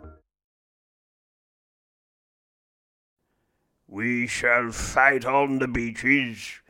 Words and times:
We 3.91 4.25
shall 4.25 4.71
fight 4.71 5.25
on 5.25 5.59
the 5.59 5.67
beaches. 5.67 6.61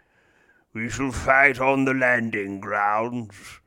We 0.73 0.89
shall 0.89 1.11
fight 1.11 1.59
on 1.59 1.86
the 1.86 1.94
landing 1.94 2.59
grounds. 2.59 3.59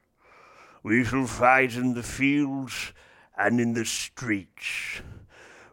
We 0.82 1.04
shall 1.04 1.28
fight 1.28 1.76
in 1.76 1.94
the 1.94 2.02
fields 2.02 2.92
and 3.38 3.60
in 3.60 3.74
the 3.74 3.84
streets. 3.84 5.02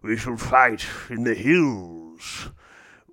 We 0.04 0.16
shall 0.16 0.38
fight 0.38 0.86
in 1.10 1.24
the 1.24 1.34
hills. 1.34 2.50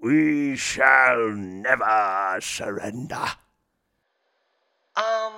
We 0.02 0.54
shall 0.56 1.30
never 1.30 2.38
surrender. 2.42 3.24
Um, 4.96 5.32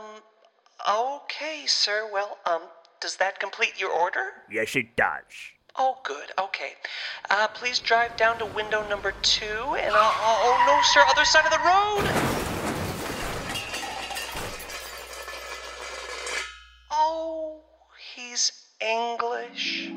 okay, 0.90 1.66
sir. 1.66 2.10
Well, 2.12 2.36
um, 2.46 2.62
does 3.00 3.14
that 3.18 3.38
complete 3.38 3.80
your 3.80 3.92
order? 3.92 4.32
Yes, 4.50 4.74
it 4.74 4.96
does. 4.96 5.22
Oh, 5.76 5.98
good. 6.02 6.30
Okay. 6.38 6.72
Uh, 7.30 7.48
please 7.48 7.78
drive 7.78 8.16
down 8.16 8.38
to 8.38 8.46
window 8.46 8.86
number 8.88 9.12
two, 9.22 9.44
and 9.44 9.94
I'll. 9.94 10.12
Oh, 10.42 10.64
no, 10.66 10.80
sir, 10.92 11.04
other 11.08 11.24
side 11.24 11.44
of 11.44 11.50
the 11.50 11.58
road! 11.58 12.10
Oh, 16.90 17.60
he's 18.14 18.52
English. 18.80 19.88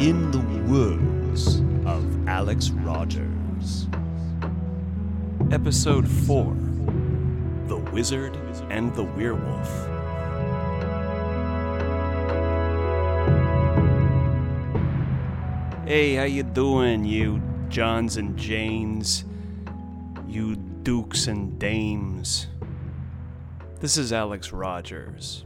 In 0.00 0.30
the 0.32 0.44
words 0.70 1.60
of 1.86 2.28
Alex 2.28 2.70
Rogers. 2.70 3.86
Episode 5.50 6.06
4 6.08 6.52
The 6.52 6.63
Wizard 7.94 8.36
and 8.70 8.92
the 8.96 9.04
Werewolf. 9.04 9.68
Hey, 15.86 16.16
how 16.16 16.24
you 16.24 16.42
doing, 16.42 17.04
you 17.04 17.40
Johns 17.68 18.16
and 18.16 18.36
Janes? 18.36 19.24
You 20.26 20.56
dukes 20.82 21.28
and 21.28 21.56
dames? 21.60 22.48
This 23.78 23.96
is 23.96 24.12
Alex 24.12 24.52
Rogers, 24.52 25.44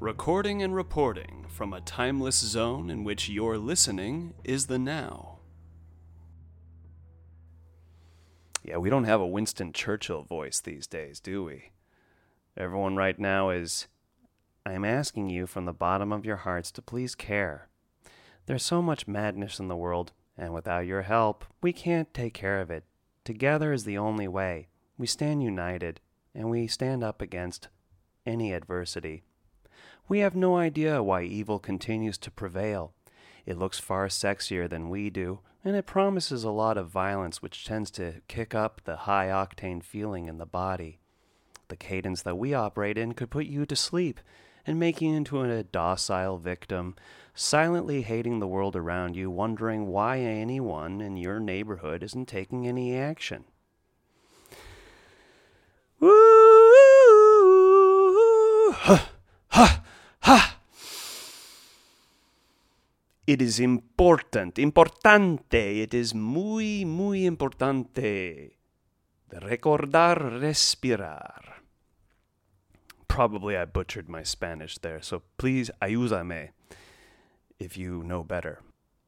recording 0.00 0.62
and 0.62 0.74
reporting 0.74 1.44
from 1.50 1.74
a 1.74 1.82
timeless 1.82 2.36
zone 2.36 2.88
in 2.88 3.04
which 3.04 3.28
your 3.28 3.58
listening 3.58 4.32
is 4.42 4.68
the 4.68 4.78
now. 4.78 5.40
Yeah, 8.62 8.78
we 8.78 8.88
don't 8.88 9.04
have 9.04 9.20
a 9.20 9.26
Winston 9.26 9.74
Churchill 9.74 10.22
voice 10.22 10.60
these 10.60 10.86
days, 10.86 11.20
do 11.20 11.44
we? 11.44 11.73
Everyone 12.56 12.94
right 12.94 13.18
now 13.18 13.50
is. 13.50 13.88
I'm 14.64 14.84
asking 14.84 15.28
you 15.28 15.46
from 15.46 15.64
the 15.64 15.72
bottom 15.72 16.12
of 16.12 16.24
your 16.24 16.36
hearts 16.36 16.70
to 16.72 16.82
please 16.82 17.16
care. 17.16 17.68
There's 18.46 18.62
so 18.62 18.80
much 18.80 19.08
madness 19.08 19.58
in 19.58 19.68
the 19.68 19.76
world, 19.76 20.12
and 20.38 20.54
without 20.54 20.86
your 20.86 21.02
help, 21.02 21.44
we 21.60 21.72
can't 21.72 22.14
take 22.14 22.32
care 22.32 22.60
of 22.60 22.70
it. 22.70 22.84
Together 23.24 23.72
is 23.72 23.84
the 23.84 23.98
only 23.98 24.28
way. 24.28 24.68
We 24.96 25.06
stand 25.06 25.42
united, 25.42 26.00
and 26.32 26.48
we 26.48 26.68
stand 26.68 27.02
up 27.02 27.20
against 27.20 27.68
any 28.24 28.52
adversity. 28.52 29.24
We 30.06 30.20
have 30.20 30.36
no 30.36 30.56
idea 30.56 31.02
why 31.02 31.24
evil 31.24 31.58
continues 31.58 32.18
to 32.18 32.30
prevail. 32.30 32.94
It 33.46 33.58
looks 33.58 33.80
far 33.80 34.06
sexier 34.06 34.70
than 34.70 34.90
we 34.90 35.10
do, 35.10 35.40
and 35.64 35.74
it 35.74 35.86
promises 35.86 36.44
a 36.44 36.50
lot 36.50 36.78
of 36.78 36.88
violence, 36.88 37.42
which 37.42 37.64
tends 37.64 37.90
to 37.92 38.22
kick 38.28 38.54
up 38.54 38.82
the 38.84 38.96
high 38.96 39.26
octane 39.26 39.82
feeling 39.82 40.28
in 40.28 40.38
the 40.38 40.46
body. 40.46 41.00
The 41.68 41.76
cadence 41.76 42.22
that 42.22 42.36
we 42.36 42.54
operate 42.54 42.98
in 42.98 43.14
could 43.14 43.30
put 43.30 43.46
you 43.46 43.66
to 43.66 43.76
sleep 43.76 44.20
and 44.66 44.78
make 44.78 45.00
you 45.00 45.12
into 45.12 45.40
a 45.42 45.62
docile 45.62 46.38
victim, 46.38 46.94
silently 47.34 48.02
hating 48.02 48.38
the 48.38 48.46
world 48.46 48.76
around 48.76 49.16
you, 49.16 49.30
wondering 49.30 49.86
why 49.88 50.18
anyone 50.20 51.00
in 51.00 51.16
your 51.16 51.40
neighborhood 51.40 52.02
isn't 52.02 52.26
taking 52.26 52.66
any 52.66 52.96
action. 52.96 53.44
Woo! 56.00 56.10
Ha! 58.72 59.10
Ha! 59.48 59.84
Ha! 60.20 60.58
It 63.26 63.40
is 63.40 63.58
important, 63.58 64.56
importante, 64.56 65.82
it 65.82 65.94
is 65.94 66.14
muy, 66.14 66.84
muy 66.84 67.24
importante. 67.24 68.52
De 69.30 69.40
recordar 69.40 70.40
respirar. 70.40 71.54
Probably 73.08 73.56
I 73.56 73.64
butchered 73.64 74.08
my 74.08 74.22
Spanish 74.22 74.78
there, 74.78 75.00
so 75.00 75.22
please 75.38 75.70
ayúdame 75.80 76.50
if 77.58 77.76
you 77.76 78.02
know 78.02 78.22
better. 78.22 78.60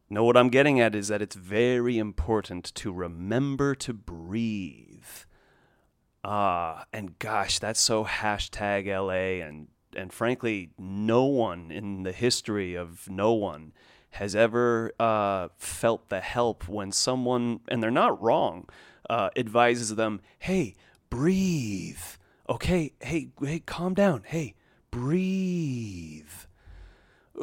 No, 0.08 0.24
what 0.24 0.36
I'm 0.36 0.50
getting 0.50 0.80
at 0.80 0.94
is 0.94 1.08
that 1.08 1.20
it's 1.20 1.34
very 1.34 1.98
important 1.98 2.72
to 2.76 2.92
remember 2.92 3.74
to 3.74 3.92
breathe. 3.92 5.04
Ah, 6.22 6.84
and 6.92 7.18
gosh, 7.18 7.58
that's 7.58 7.80
so 7.80 8.04
hashtag 8.04 8.86
LA, 8.86 9.44
and, 9.44 9.68
and 9.96 10.12
frankly, 10.12 10.70
no 10.78 11.24
one 11.24 11.70
in 11.70 12.04
the 12.04 12.12
history 12.12 12.74
of 12.74 13.08
no 13.10 13.32
one 13.32 13.72
has 14.10 14.34
ever 14.34 14.92
uh, 14.98 15.48
felt 15.58 16.08
the 16.08 16.20
help 16.20 16.68
when 16.68 16.90
someone, 16.92 17.60
and 17.68 17.82
they're 17.82 17.90
not 17.90 18.20
wrong, 18.22 18.68
uh, 19.08 19.30
advises 19.36 19.94
them, 19.94 20.20
hey, 20.38 20.74
breathe. 21.10 21.98
Okay, 22.48 22.92
hey, 23.00 23.28
hey, 23.42 23.60
calm 23.60 23.94
down. 23.94 24.22
Hey, 24.26 24.54
breathe. 24.90 26.28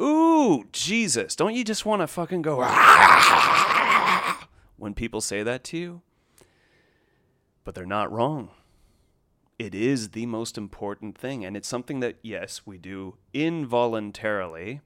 Ooh, 0.00 0.64
Jesus. 0.72 1.36
Don't 1.36 1.54
you 1.54 1.64
just 1.64 1.86
want 1.86 2.02
to 2.02 2.06
fucking 2.06 2.42
go 2.42 2.56
when 4.76 4.94
people 4.94 5.20
say 5.20 5.42
that 5.42 5.62
to 5.64 5.76
you? 5.76 6.02
But 7.64 7.74
they're 7.74 7.86
not 7.86 8.10
wrong. 8.12 8.50
It 9.58 9.74
is 9.74 10.10
the 10.10 10.26
most 10.26 10.58
important 10.58 11.16
thing, 11.16 11.44
and 11.44 11.56
it's 11.56 11.68
something 11.68 12.00
that, 12.00 12.16
yes, 12.22 12.62
we 12.66 12.76
do 12.76 13.16
involuntarily. 13.32 14.80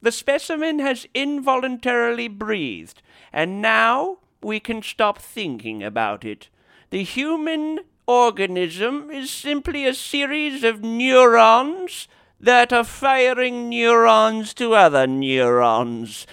The 0.00 0.12
specimen 0.12 0.78
has 0.78 1.06
involuntarily 1.14 2.28
breathed, 2.28 3.02
and 3.32 3.60
now 3.60 4.18
we 4.44 4.60
can 4.60 4.82
stop 4.82 5.18
thinking 5.18 5.82
about 5.82 6.24
it. 6.24 6.48
The 6.90 7.02
human 7.02 7.80
organism 8.06 9.10
is 9.10 9.30
simply 9.30 9.86
a 9.86 9.94
series 9.94 10.64
of 10.64 10.82
neurons 10.82 12.08
that 12.40 12.72
are 12.72 12.84
firing 12.84 13.68
neurons 13.68 14.52
to 14.54 14.74
other 14.74 15.06
neurons. 15.06 16.26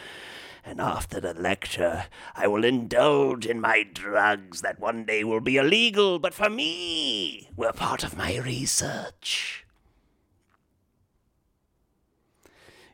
And 0.65 0.81
after 0.81 1.19
the 1.19 1.33
lecture, 1.33 2.05
I 2.35 2.47
will 2.47 2.63
indulge 2.63 3.45
in 3.45 3.61
my 3.61 3.83
drugs 3.91 4.61
that 4.61 4.79
one 4.79 5.05
day 5.05 5.23
will 5.23 5.39
be 5.39 5.57
illegal, 5.57 6.19
but 6.19 6.33
for 6.33 6.49
me, 6.49 7.49
were 7.55 7.71
part 7.71 8.03
of 8.03 8.17
my 8.17 8.37
research. 8.37 9.65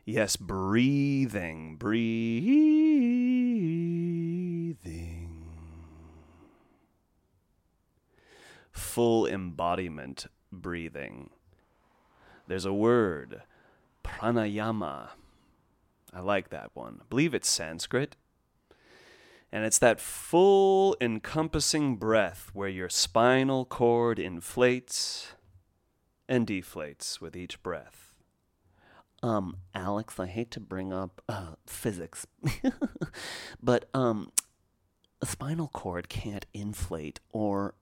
Yes, 0.04 0.36
breathing, 0.36 1.76
breathing. 1.76 3.65
Full 8.76 9.26
embodiment 9.26 10.26
breathing. 10.52 11.30
There's 12.46 12.64
a 12.64 12.72
word, 12.72 13.42
pranayama. 14.04 15.08
I 16.12 16.20
like 16.20 16.50
that 16.50 16.70
one. 16.74 16.98
I 17.00 17.04
believe 17.08 17.34
it's 17.34 17.48
Sanskrit. 17.48 18.16
And 19.50 19.64
it's 19.64 19.78
that 19.78 20.00
full 20.00 20.96
encompassing 21.00 21.96
breath 21.96 22.50
where 22.52 22.68
your 22.68 22.88
spinal 22.88 23.64
cord 23.64 24.18
inflates 24.18 25.28
and 26.28 26.46
deflates 26.46 27.20
with 27.20 27.34
each 27.34 27.62
breath. 27.62 28.14
Um, 29.22 29.56
Alex, 29.74 30.20
I 30.20 30.26
hate 30.26 30.50
to 30.52 30.60
bring 30.60 30.92
up 30.92 31.22
uh, 31.28 31.54
physics, 31.66 32.26
but 33.62 33.88
um, 33.94 34.30
a 35.22 35.26
spinal 35.26 35.68
cord 35.68 36.08
can't 36.08 36.44
inflate 36.52 37.20
or, 37.32 37.74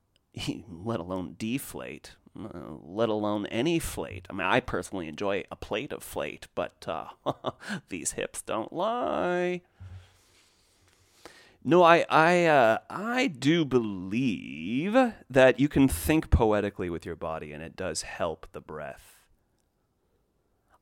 let 0.69 1.01
alone 1.01 1.37
deflate, 1.39 2.13
uh, 2.39 2.77
let 2.83 3.09
alone 3.09 3.47
any 3.47 3.79
flate. 3.79 4.27
I 4.29 4.33
mean, 4.33 4.47
I 4.47 4.61
personally 4.61 5.09
enjoy 5.09 5.45
a 5.51 5.57
plate 5.57 5.93
of 5.93 6.03
flate, 6.03 6.49
but 6.55 6.87
uh, 6.89 7.09
these 7.89 8.13
hips 8.13 8.43
don't 8.43 8.73
lie. 8.73 9.63
No, 11.67 11.83
I 11.83 12.05
I 12.11 12.45
uh, 12.45 12.79
I 12.91 13.27
do 13.27 13.65
believe 13.65 14.95
that 15.31 15.59
you 15.59 15.69
can 15.69 15.89
think 15.89 16.31
poetically 16.31 16.91
with 16.91 17.07
your 17.07 17.17
body, 17.17 17.53
and 17.53 17.63
it 17.63 17.75
does 17.75 18.03
help 18.03 18.47
the 18.53 18.61
breath. 18.61 19.15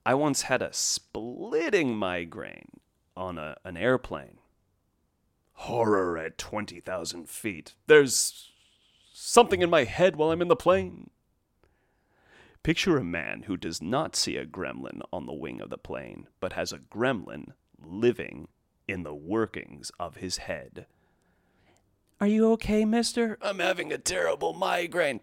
I 0.05 0.15
once 0.15 0.43
had 0.43 0.63
a 0.63 0.73
splitting 0.73 1.97
migraine 1.97 2.81
on 3.17 3.39
a, 3.39 3.57
an 3.65 3.77
airplane. 3.77 4.39
Horror 5.53 6.19
at 6.19 6.39
20,000 6.39 7.29
feet. 7.29 7.75
There's 7.87 8.51
something 9.25 9.63
in 9.63 9.71
my 9.71 9.85
head 9.85 10.17
while 10.17 10.33
I'm 10.33 10.43
in 10.43 10.49
the 10.49 10.57
plane. 10.57 11.11
Picture 12.63 12.97
a 12.97 13.05
man 13.05 13.45
who 13.47 13.57
does 13.57 13.81
not 13.81 14.17
see 14.17 14.37
a 14.37 14.45
gremlin 14.45 15.01
on 15.13 15.27
the 15.27 15.33
wing 15.33 15.61
of 15.61 15.71
the 15.71 15.79
plane, 15.79 16.27
but 16.41 16.53
has 16.55 16.73
a 16.73 16.79
gremlin 16.79 17.53
living 17.81 18.49
in 18.89 19.05
the 19.05 19.15
workings 19.15 19.93
of 19.99 20.17
his 20.17 20.39
head. 20.39 20.87
Are 22.21 22.27
you 22.27 22.51
okay, 22.53 22.85
mister? 22.85 23.39
I'm 23.41 23.59
having 23.59 23.93
a 23.93 23.99
terrible 23.99 24.55
migraine. 24.55 25.21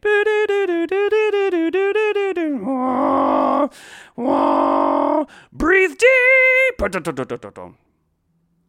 Breathe 5.53 5.97
deep. 5.97 6.81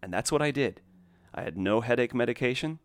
And 0.02 0.12
that's 0.12 0.30
what 0.32 0.42
I 0.42 0.50
did. 0.50 0.80
I 1.34 1.42
had 1.42 1.56
no 1.56 1.80
headache 1.80 2.14
medication. 2.14 2.78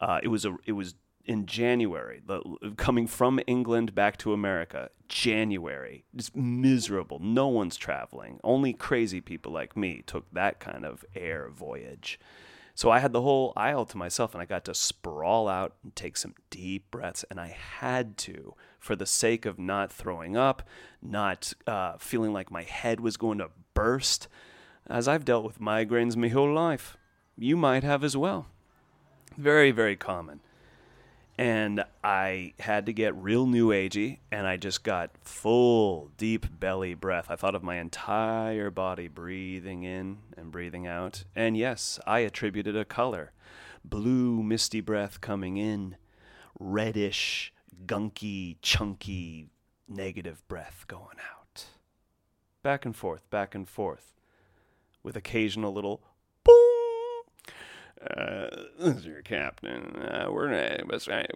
Uh, 0.00 0.20
it 0.22 0.28
was 0.28 0.44
a 0.44 0.56
it 0.66 0.72
was 0.72 0.94
in 1.24 1.46
January, 1.46 2.20
the, 2.26 2.74
coming 2.76 3.06
from 3.06 3.40
England 3.46 3.94
back 3.94 4.16
to 4.18 4.32
America. 4.32 4.90
January, 5.08 6.04
just 6.16 6.34
miserable. 6.34 7.18
No 7.20 7.48
one's 7.48 7.76
traveling. 7.76 8.40
Only 8.42 8.72
crazy 8.72 9.20
people 9.20 9.52
like 9.52 9.76
me 9.76 10.02
took 10.06 10.32
that 10.32 10.58
kind 10.58 10.84
of 10.84 11.04
air 11.14 11.48
voyage. 11.50 12.18
So 12.74 12.90
I 12.90 13.00
had 13.00 13.12
the 13.12 13.20
whole 13.20 13.52
aisle 13.54 13.84
to 13.86 13.98
myself 13.98 14.34
and 14.34 14.42
I 14.42 14.46
got 14.46 14.64
to 14.64 14.74
sprawl 14.74 15.48
out 15.48 15.74
and 15.82 15.94
take 15.94 16.16
some 16.16 16.34
deep 16.48 16.90
breaths. 16.90 17.24
And 17.30 17.38
I 17.38 17.48
had 17.78 18.16
to 18.18 18.54
for 18.78 18.96
the 18.96 19.06
sake 19.06 19.44
of 19.44 19.58
not 19.58 19.92
throwing 19.92 20.36
up, 20.36 20.62
not 21.02 21.52
uh, 21.66 21.98
feeling 21.98 22.32
like 22.32 22.50
my 22.50 22.62
head 22.62 22.98
was 22.98 23.16
going 23.16 23.38
to 23.38 23.50
burst, 23.74 24.26
as 24.88 25.06
I've 25.06 25.24
dealt 25.24 25.44
with 25.44 25.60
migraines 25.60 26.16
my 26.16 26.28
whole 26.28 26.52
life. 26.52 26.96
You 27.36 27.56
might 27.56 27.84
have 27.84 28.02
as 28.02 28.16
well. 28.16 28.46
Very, 29.36 29.70
very 29.70 29.96
common 29.96 30.40
and 31.38 31.84
I 32.04 32.52
had 32.58 32.86
to 32.86 32.92
get 32.92 33.14
real 33.16 33.46
new 33.46 33.68
agey, 33.68 34.18
and 34.30 34.46
I 34.46 34.56
just 34.56 34.82
got 34.82 35.10
full, 35.22 36.10
deep 36.16 36.46
belly 36.60 36.94
breath. 36.94 37.26
I 37.30 37.36
thought 37.36 37.54
of 37.54 37.62
my 37.62 37.76
entire 37.76 38.70
body 38.70 39.08
breathing 39.08 39.82
in 39.82 40.18
and 40.36 40.52
breathing 40.52 40.86
out. 40.86 41.24
And 41.34 41.56
yes, 41.56 41.98
I 42.06 42.20
attributed 42.20 42.76
a 42.76 42.84
color 42.84 43.32
blue, 43.84 44.42
misty 44.42 44.80
breath 44.80 45.20
coming 45.20 45.56
in, 45.56 45.96
reddish, 46.58 47.52
gunky, 47.86 48.56
chunky, 48.62 49.48
negative 49.88 50.46
breath 50.48 50.84
going 50.86 51.18
out. 51.32 51.66
Back 52.62 52.84
and 52.84 52.94
forth, 52.94 53.28
back 53.30 53.54
and 53.54 53.68
forth, 53.68 54.14
with 55.02 55.16
occasional 55.16 55.72
little 55.72 56.02
uh, 58.16 58.48
this 58.78 58.96
is 58.96 59.06
your 59.06 59.22
captain. 59.22 59.96
Uh, 59.96 60.26
we're 60.30 60.48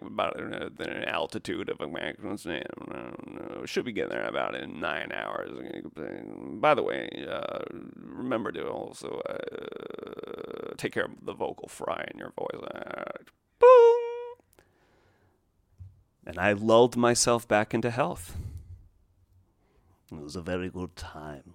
about 0.01 0.37
an 0.39 1.03
altitude 1.05 1.69
of 1.69 1.79
a 1.79 1.87
maximum. 1.87 2.63
Uh, 2.91 3.65
should 3.65 3.85
be 3.85 3.91
getting 3.91 4.11
there 4.11 4.27
about 4.27 4.55
in 4.55 4.79
nine 4.79 5.11
hours. 5.13 5.51
By 6.59 6.73
the 6.73 6.83
way, 6.83 7.09
uh, 7.29 7.59
remember 7.95 8.51
to 8.51 8.67
also 8.67 9.21
uh, 9.29 10.73
take 10.77 10.93
care 10.93 11.05
of 11.05 11.25
the 11.25 11.33
vocal 11.33 11.67
fry 11.67 12.05
in 12.13 12.19
your 12.19 12.33
voice. 12.37 12.61
Uh, 12.73 13.11
boom! 13.59 14.01
And 16.25 16.37
I 16.37 16.51
lulled 16.51 16.97
myself 16.97 17.47
back 17.47 17.73
into 17.73 17.89
health. 17.89 18.35
It 20.11 20.21
was 20.21 20.35
a 20.35 20.41
very 20.41 20.69
good 20.69 20.95
time. 20.95 21.53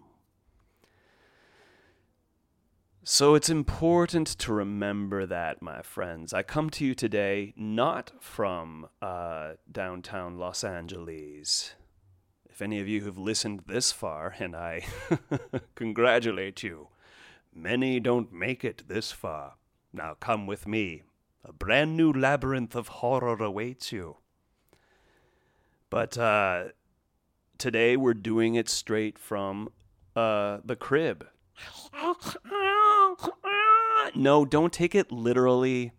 So 3.05 3.35
it's 3.35 3.51
important 3.51 4.29
to 4.29 4.53
remember 4.53 5.27
that, 5.27 5.61
my 5.61 5.83
friends. 5.83 6.33
I 6.33 6.45
come 6.45 6.71
to 6.71 6.85
you 6.85 6.95
today 6.95 7.53
not 7.57 8.13
from 8.21 8.87
uh, 9.01 9.55
downtown 9.71 10.39
Los 10.39 10.63
Angeles. 10.63 11.75
If 12.49 12.63
any 12.63 12.79
of 12.79 12.87
you 12.87 13.05
have 13.07 13.19
listened 13.19 13.65
this 13.67 13.91
far, 13.91 14.37
and 14.39 14.55
I 14.55 14.87
congratulate 15.75 16.63
you, 16.63 16.91
many 17.53 17.99
don't 17.99 18.33
make 18.33 18.63
it 18.63 18.85
this 18.87 19.11
far. 19.11 19.55
Now 19.93 20.15
come 20.21 20.47
with 20.47 20.69
me. 20.69 21.03
A 21.45 21.53
brand 21.53 21.97
new 21.97 22.13
labyrinth 22.13 22.77
of 22.77 22.87
horror 22.87 23.43
awaits 23.43 23.91
you. 23.91 24.19
But 25.91 26.17
uh, 26.17 26.67
today 27.59 27.97
we're 27.97 28.15
doing 28.15 28.55
it 28.55 28.69
straight 28.69 29.19
from 29.19 29.71
uh, 30.15 30.59
the 30.65 30.77
crib. 30.77 31.27
No, 34.15 34.45
don't 34.45 34.73
take 34.73 34.95
it 34.95 35.11
literally. 35.13 35.93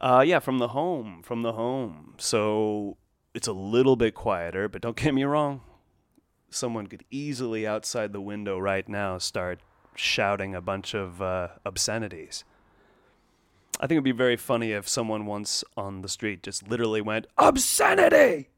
Uh, 0.00 0.24
yeah, 0.26 0.38
from 0.38 0.58
the 0.58 0.68
home, 0.68 1.22
from 1.22 1.42
the 1.42 1.52
home. 1.52 2.14
So 2.18 2.96
it's 3.34 3.48
a 3.48 3.52
little 3.52 3.96
bit 3.96 4.14
quieter, 4.14 4.68
but 4.68 4.82
don't 4.82 4.96
get 4.96 5.14
me 5.14 5.24
wrong. 5.24 5.60
Someone 6.50 6.86
could 6.86 7.04
easily 7.10 7.66
outside 7.66 8.12
the 8.12 8.20
window 8.20 8.58
right 8.58 8.88
now 8.88 9.18
start 9.18 9.60
shouting 9.94 10.54
a 10.54 10.60
bunch 10.60 10.94
of 10.94 11.22
uh, 11.22 11.48
obscenities. 11.64 12.44
I 13.78 13.86
think 13.86 13.96
it'd 13.96 14.04
be 14.04 14.12
very 14.12 14.36
funny 14.36 14.72
if 14.72 14.88
someone 14.88 15.26
once 15.26 15.64
on 15.76 16.02
the 16.02 16.08
street 16.08 16.42
just 16.42 16.68
literally 16.68 17.00
went, 17.00 17.26
Obscenity! 17.38 18.48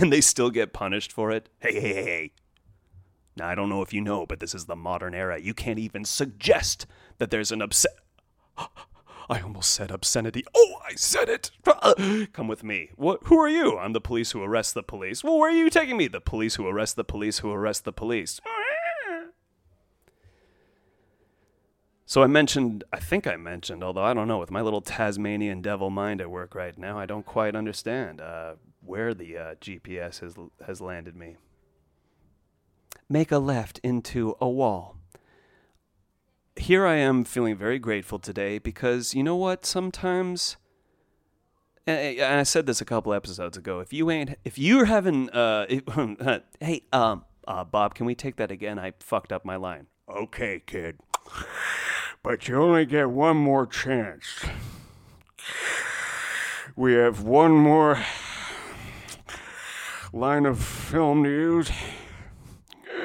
And 0.00 0.12
they 0.12 0.20
still 0.20 0.50
get 0.50 0.74
punished 0.74 1.10
for 1.12 1.30
it. 1.30 1.48
Hey, 1.60 1.72
hey, 1.72 1.94
hey, 1.94 2.04
hey. 2.04 2.32
Now, 3.38 3.48
I 3.48 3.54
don't 3.54 3.68
know 3.68 3.82
if 3.82 3.92
you 3.92 4.00
know, 4.00 4.26
but 4.26 4.40
this 4.40 4.54
is 4.54 4.66
the 4.66 4.74
modern 4.74 5.14
era. 5.14 5.38
You 5.40 5.54
can't 5.54 5.78
even 5.78 6.04
suggest 6.04 6.86
that 7.18 7.30
there's 7.30 7.52
an 7.52 7.62
obscene. 7.62 7.92
I 9.30 9.40
almost 9.40 9.70
said 9.72 9.90
obscenity. 9.90 10.44
Oh, 10.56 10.74
I 10.84 10.94
said 10.94 11.28
it. 11.28 11.50
Come 12.32 12.48
with 12.48 12.64
me. 12.64 12.90
What? 12.96 13.20
Who 13.24 13.38
are 13.38 13.48
you? 13.48 13.78
I'm 13.78 13.92
the 13.92 14.00
police 14.00 14.32
who 14.32 14.42
arrest 14.42 14.74
the 14.74 14.82
police. 14.82 15.22
Well, 15.22 15.38
where 15.38 15.50
are 15.50 15.54
you 15.54 15.70
taking 15.70 15.96
me? 15.96 16.08
The 16.08 16.20
police 16.20 16.56
who 16.56 16.66
arrest 16.66 16.96
the 16.96 17.04
police 17.04 17.38
who 17.38 17.52
arrest 17.52 17.84
the 17.84 17.92
police. 17.92 18.40
So 22.06 22.22
I 22.22 22.26
mentioned, 22.26 22.84
I 22.90 23.00
think 23.00 23.26
I 23.26 23.36
mentioned, 23.36 23.84
although 23.84 24.02
I 24.02 24.14
don't 24.14 24.28
know, 24.28 24.38
with 24.38 24.50
my 24.50 24.62
little 24.62 24.80
Tasmanian 24.80 25.60
devil 25.60 25.90
mind 25.90 26.22
at 26.22 26.30
work 26.30 26.54
right 26.54 26.76
now, 26.78 26.98
I 26.98 27.04
don't 27.04 27.26
quite 27.26 27.54
understand 27.54 28.22
uh, 28.22 28.54
where 28.80 29.12
the 29.12 29.36
uh, 29.36 29.54
GPS 29.56 30.20
has 30.20 30.34
has 30.64 30.80
landed 30.80 31.14
me 31.14 31.36
make 33.08 33.32
a 33.32 33.38
left 33.38 33.80
into 33.82 34.36
a 34.40 34.48
wall. 34.48 34.96
Here 36.56 36.86
I 36.86 36.96
am 36.96 37.24
feeling 37.24 37.56
very 37.56 37.78
grateful 37.78 38.18
today 38.18 38.58
because 38.58 39.14
you 39.14 39.22
know 39.22 39.36
what? 39.36 39.64
Sometimes 39.64 40.56
and 41.88 42.40
I 42.40 42.42
said 42.42 42.66
this 42.66 42.80
a 42.80 42.84
couple 42.84 43.14
episodes 43.14 43.56
ago. 43.56 43.80
If 43.80 43.92
you 43.92 44.10
ain't, 44.10 44.36
if 44.44 44.58
you're 44.58 44.84
having, 44.84 45.30
uh, 45.30 45.66
if, 45.68 45.84
hey, 46.60 46.82
um, 46.92 47.24
uh, 47.46 47.64
Bob, 47.64 47.94
can 47.94 48.04
we 48.04 48.14
take 48.14 48.36
that 48.36 48.50
again? 48.50 48.78
I 48.78 48.92
fucked 49.00 49.32
up 49.32 49.44
my 49.44 49.56
line. 49.56 49.86
Okay, 50.08 50.62
kid. 50.66 50.98
But 52.22 52.48
you 52.48 52.60
only 52.60 52.84
get 52.84 53.10
one 53.10 53.36
more 53.36 53.66
chance. 53.66 54.44
We 56.76 56.94
have 56.94 57.22
one 57.22 57.52
more 57.52 58.02
line 60.12 60.46
of 60.46 60.58
film 60.62 61.24
to 61.24 61.30
use, 61.30 61.70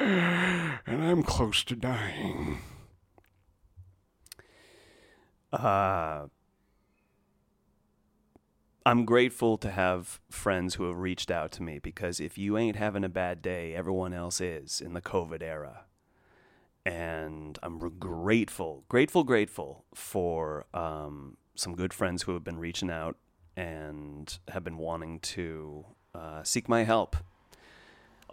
and 0.04 1.02
I'm 1.02 1.22
close 1.22 1.64
to 1.64 1.74
dying. 1.74 2.58
Uh, 5.52 6.26
I'm 8.84 9.04
grateful 9.06 9.56
to 9.58 9.70
have 9.70 10.20
friends 10.28 10.74
who 10.74 10.84
have 10.88 10.98
reached 10.98 11.30
out 11.30 11.52
to 11.52 11.62
me 11.62 11.78
because 11.78 12.20
if 12.20 12.36
you 12.36 12.58
ain't 12.58 12.76
having 12.76 13.04
a 13.04 13.08
bad 13.08 13.40
day, 13.40 13.74
everyone 13.74 14.12
else 14.12 14.40
is 14.40 14.80
in 14.80 14.92
the 14.92 15.00
COVID 15.00 15.42
era. 15.42 15.84
And 16.84 17.58
I'm 17.62 17.78
grateful, 17.98 18.84
grateful, 18.90 19.24
grateful 19.24 19.86
for 19.94 20.66
um, 20.74 21.38
some 21.54 21.76
good 21.76 21.94
friends 21.94 22.24
who 22.24 22.34
have 22.34 22.44
been 22.44 22.58
reaching 22.58 22.90
out 22.90 23.16
and 23.56 24.38
have 24.48 24.64
been 24.64 24.76
wanting 24.76 25.20
to 25.20 25.86
uh, 26.14 26.42
seek 26.42 26.68
my 26.68 26.82
help. 26.84 27.16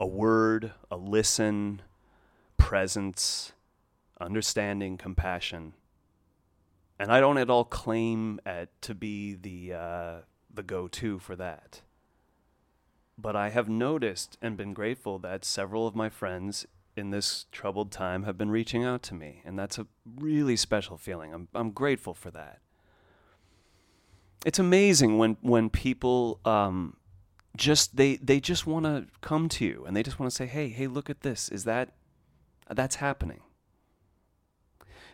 A 0.01 0.08
word, 0.08 0.74
a 0.89 0.98
listen, 0.98 1.81
presence, 2.58 3.53
understanding, 4.20 4.98
compassion. 4.98 5.74
And 7.00 7.12
I 7.12 7.20
don't 7.20 7.38
at 7.38 7.51
all 7.51 7.65
claim 7.65 8.39
at, 8.46 8.70
to 8.81 8.96
be 8.96 9.36
the 9.36 9.74
uh, 9.74 10.13
the 10.51 10.63
go-to 10.63 11.20
for 11.20 11.36
that. 11.36 11.81
But 13.15 13.36
I 13.36 13.50
have 13.50 13.70
noticed 13.70 14.38
and 14.41 14.58
been 14.58 14.74
grateful 14.74 15.20
that 15.20 15.46
several 15.46 15.86
of 15.86 15.96
my 15.96 16.10
friends 16.10 16.65
in 16.96 17.12
this 17.12 17.46
troubled 17.51 17.91
time 17.91 18.24
have 18.24 18.38
been 18.38 18.50
reaching 18.50 18.84
out 18.84 19.03
to 19.03 19.13
me, 19.13 19.41
and 19.46 19.58
that's 19.58 19.77
a 19.77 19.86
really 20.15 20.55
special 20.55 20.98
feeling. 20.98 21.31
I'm 21.31 21.48
I'm 21.53 21.72
grateful 21.72 22.15
for 22.15 22.31
that. 22.31 22.60
It's 24.46 24.60
amazing 24.60 25.20
when 25.20 25.38
when 25.41 25.70
people 25.70 26.39
um, 26.43 26.98
just 27.55 27.96
they 27.98 28.15
they 28.17 28.39
just 28.39 28.65
want 28.65 28.86
to 28.86 29.08
come 29.22 29.50
to 29.50 29.65
you 29.65 29.84
and 29.86 29.96
they 29.96 30.03
just 30.03 30.20
want 30.20 30.31
to 30.31 30.36
say, 30.36 30.46
"Hey, 30.46 30.70
hey, 30.70 30.88
look 30.88 31.10
at 31.10 31.22
this. 31.22 31.50
Is 31.50 31.63
that 31.65 31.93
that's 32.70 32.96
happening?" 32.96 33.41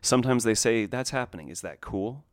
Sometimes 0.02 0.44
they 0.44 0.56
say, 0.56 0.86
"That's 0.86 1.10
happening. 1.10 1.50
Is 1.50 1.62
that 1.62 1.82
cool?" 1.82 2.24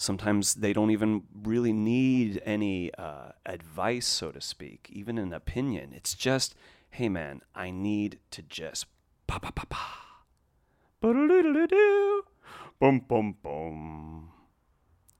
Sometimes 0.00 0.54
they 0.54 0.72
don't 0.72 0.92
even 0.92 1.24
really 1.34 1.72
need 1.72 2.40
any 2.44 2.94
uh, 2.94 3.32
advice, 3.44 4.06
so 4.06 4.30
to 4.30 4.40
speak, 4.40 4.88
even 4.92 5.18
an 5.18 5.32
opinion. 5.32 5.92
It's 5.92 6.14
just, 6.14 6.54
hey 6.90 7.08
man, 7.08 7.42
I 7.52 7.72
need 7.72 8.20
to 8.30 8.42
just 8.42 8.86
pa 9.26 9.40
pa 9.40 9.50
pa 9.50 9.64
pa. 9.68 10.08
Boom, 12.78 13.00
boom, 13.00 13.36
boom. 13.42 14.30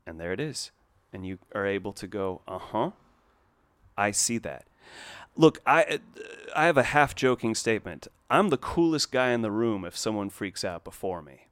And 0.06 0.20
there 0.20 0.32
it 0.32 0.38
is. 0.38 0.70
And 1.12 1.26
you 1.26 1.38
are 1.54 1.66
able 1.66 1.92
to 1.94 2.06
go, 2.06 2.42
uh 2.46 2.58
huh, 2.58 2.90
I 3.98 4.12
see 4.12 4.38
that. 4.38 4.64
Look, 5.36 5.60
I, 5.66 5.98
I 6.54 6.66
have 6.66 6.78
a 6.78 6.84
half 6.84 7.14
joking 7.14 7.54
statement. 7.54 8.08
I'm 8.30 8.48
the 8.48 8.56
coolest 8.56 9.10
guy 9.12 9.30
in 9.30 9.42
the 9.42 9.50
room 9.50 9.84
if 9.84 9.96
someone 9.96 10.30
freaks 10.30 10.64
out 10.64 10.84
before 10.84 11.20
me. 11.20 11.48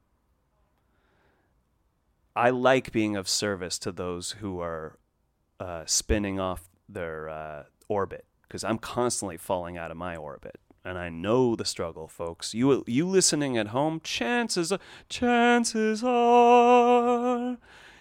I 2.35 2.49
like 2.51 2.91
being 2.91 3.15
of 3.15 3.27
service 3.27 3.77
to 3.79 3.91
those 3.91 4.31
who 4.33 4.59
are 4.61 4.97
uh, 5.59 5.83
spinning 5.85 6.39
off 6.39 6.69
their 6.87 7.29
uh, 7.29 7.63
orbit 7.87 8.25
because 8.43 8.63
I'm 8.63 8.77
constantly 8.77 9.37
falling 9.37 9.77
out 9.77 9.91
of 9.91 9.97
my 9.97 10.15
orbit. 10.15 10.59
And 10.85 10.97
I 10.97 11.09
know 11.09 11.55
the 11.55 11.65
struggle, 11.65 12.07
folks. 12.07 12.53
You 12.53 12.85
you 12.87 13.05
listening 13.05 13.57
at 13.57 13.69
home, 13.69 13.99
chances 14.01 14.71
chances 15.09 16.01
are 16.01 17.57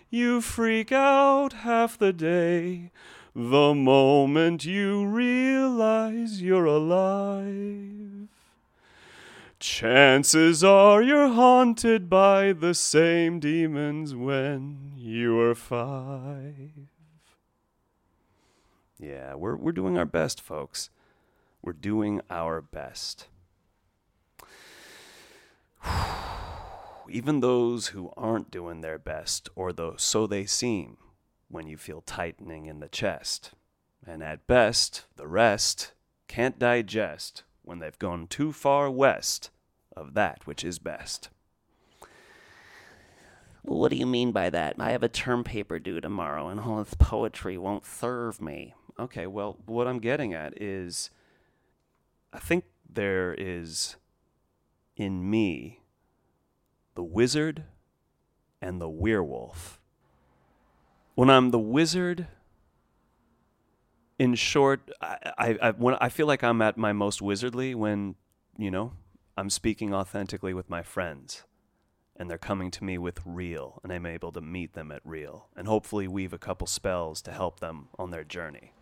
you 0.09 0.41
freak 0.41 0.93
out 0.93 1.53
half 1.53 1.99
the 1.99 2.13
day 2.13 2.93
the 3.39 3.75
moment 3.75 4.65
you 4.65 5.05
realize 5.05 6.41
you're 6.41 6.65
alive. 6.65 8.29
Chances 9.59 10.65
are 10.65 11.03
you're 11.03 11.29
haunted 11.29 12.09
by 12.09 12.55
the 12.55 12.73
same 12.73 13.39
demons 13.39 14.15
when 14.15 14.93
you 14.97 15.35
were 15.37 15.55
five. 15.55 16.71
Yeah, 18.99 19.35
we're, 19.35 19.57
we're 19.57 19.73
doing 19.73 19.99
our 19.99 20.07
best, 20.07 20.41
folks. 20.41 20.89
We're 21.61 21.75
doing 21.75 22.23
our 22.31 22.63
best. 22.63 23.27
Even 27.11 27.41
those 27.41 27.89
who 27.89 28.15
aren't 28.17 28.51
doing 28.51 28.81
their 28.81 28.99
best, 28.99 29.51
or 29.55 29.75
though 29.75 29.97
so 29.99 30.27
they 30.27 30.47
seem, 30.47 30.97
when 31.49 31.67
you 31.67 31.77
feel 31.77 32.01
tightening 32.01 32.67
in 32.67 32.81
the 32.81 32.89
chest. 32.89 33.53
And 34.07 34.23
at 34.23 34.47
best, 34.47 35.07
the 35.17 35.27
rest 35.27 35.93
can't 36.29 36.59
digest 36.59 37.43
when 37.63 37.79
they've 37.79 37.99
gone 37.99 38.27
too 38.27 38.53
far 38.53 38.91
west 38.91 39.51
of 39.97 40.15
that 40.15 40.47
which 40.47 40.65
is 40.65 40.79
best. 40.79 41.31
What 43.63 43.91
do 43.91 43.97
you 43.97 44.07
mean 44.07 44.31
by 44.31 44.51
that? 44.51 44.77
I 44.79 44.93
have 44.93 45.03
a 45.03 45.09
term 45.09 45.43
paper 45.43 45.81
due 45.81 46.01
tomorrow, 46.01 46.49
and 46.49 46.61
all 46.61 46.79
this 46.79 46.95
poetry 46.95 47.59
won't 47.59 47.85
serve 47.85 48.41
me. 48.41 48.75
Okay, 48.99 49.27
well, 49.27 49.57
what 49.67 49.89
I'm 49.89 49.99
getting 49.99 50.35
at 50.35 50.61
is 50.63 51.11
I 52.33 52.39
think 52.39 52.65
there 52.89 53.35
is 53.37 53.97
in 54.97 55.29
me 55.29 55.81
the 56.95 57.03
wizard 57.03 57.65
and 58.63 58.81
the 58.81 58.89
werewolf. 58.89 59.81
When 61.17 61.31
I'm 61.31 61.51
the 61.51 61.59
wizard, 61.59 62.27
in 64.19 64.35
short, 64.35 64.91
I, 65.01 65.33
I, 65.39 65.59
I, 65.63 65.71
when 65.71 65.95
I 65.95 66.11
feel 66.11 66.27
like 66.27 66.45
I'm 66.45 66.61
at 66.61 66.77
my 66.77 66.93
most 66.93 67.23
wizardly 67.23 67.75
when, 67.75 68.17
you 68.59 68.71
know, 68.71 68.93
I'm 69.35 69.49
speaking 69.49 69.95
authentically 69.95 70.53
with 70.53 70.69
my 70.69 70.83
friends 70.83 71.45
and 72.17 72.29
they're 72.29 72.37
coming 72.37 72.71
to 72.71 72.85
me 72.85 72.99
with 72.99 73.23
real 73.25 73.81
and 73.83 73.91
I'm 73.91 74.05
able 74.05 74.31
to 74.33 74.43
meet 74.43 74.75
them 74.75 74.93
at 74.93 75.01
real 75.07 75.49
and 75.57 75.67
hopefully 75.67 76.07
weave 76.07 76.35
a 76.35 76.39
couple 76.39 76.67
spells 76.67 77.23
to 77.23 77.33
help 77.33 77.61
them 77.61 77.89
on 77.99 78.11
their 78.11 78.25
journey. 78.25 78.75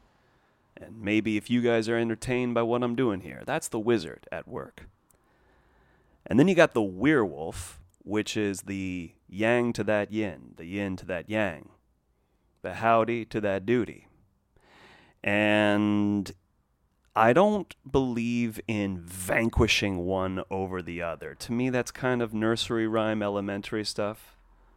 And 0.76 1.00
maybe 1.00 1.36
if 1.36 1.48
you 1.48 1.62
guys 1.62 1.88
are 1.88 1.96
entertained 1.96 2.52
by 2.54 2.62
what 2.62 2.82
I'm 2.82 2.96
doing 2.96 3.20
here, 3.20 3.44
that's 3.46 3.68
the 3.68 3.78
wizard 3.78 4.26
at 4.32 4.48
work. 4.48 4.88
And 6.26 6.36
then 6.36 6.48
you 6.48 6.56
got 6.56 6.74
the 6.74 6.82
werewolf, 6.82 7.78
which 8.02 8.36
is 8.36 8.62
the 8.62 9.12
yang 9.28 9.72
to 9.74 9.84
that 9.84 10.10
yin, 10.10 10.54
the 10.56 10.66
yin 10.66 10.96
to 10.96 11.06
that 11.06 11.30
yang, 11.30 11.68
the 12.64 12.74
howdy 12.74 13.24
to 13.26 13.40
that 13.42 13.64
duty. 13.64 14.08
And 15.22 16.32
I 17.14 17.32
don't 17.32 17.72
believe 17.88 18.60
in 18.66 19.02
vanquishing 19.04 19.98
one 20.04 20.42
over 20.50 20.82
the 20.82 21.00
other. 21.00 21.36
To 21.36 21.52
me, 21.52 21.70
that's 21.70 21.92
kind 21.92 22.20
of 22.20 22.34
nursery 22.34 22.88
rhyme, 22.88 23.22
elementary 23.22 23.84
stuff. 23.84 24.36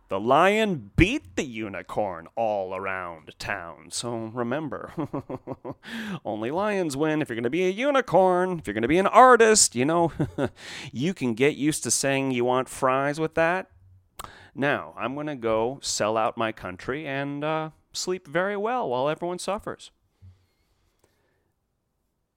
The 0.10 0.20
lion 0.20 0.92
beat 0.96 1.36
the 1.36 1.44
unicorn 1.44 2.28
all 2.36 2.76
around 2.76 3.34
town. 3.40 3.88
So 3.92 4.16
remember, 4.16 4.94
only 6.26 6.52
lions 6.52 6.96
win. 6.96 7.22
If 7.22 7.30
you're 7.30 7.36
going 7.36 7.44
to 7.44 7.50
be 7.50 7.66
a 7.66 7.72
unicorn, 7.72 8.60
if 8.60 8.68
you're 8.68 8.74
going 8.74 8.84
to 8.84 8.88
be 8.88 9.00
an 9.00 9.08
artist, 9.08 9.76
you 9.76 9.84
know, 9.84 10.12
you 10.94 11.14
can 11.14 11.34
get 11.34 11.56
used 11.56 11.84
to 11.84 11.92
saying 11.92 12.32
you 12.32 12.46
want 12.46 12.70
fries 12.70 13.20
with 13.20 13.34
that. 13.36 13.70
Now, 14.54 14.94
I'm 14.98 15.14
going 15.14 15.28
to 15.28 15.36
go 15.36 15.80
sell 15.82 16.18
out 16.18 16.38
my 16.38 16.52
country 16.52 17.06
and 17.06 17.44
uh, 17.44 17.70
sleep 17.98 18.28
very 18.28 18.56
well 18.58 18.90
while 18.90 19.10
everyone 19.10 19.40
suffers 19.40 19.92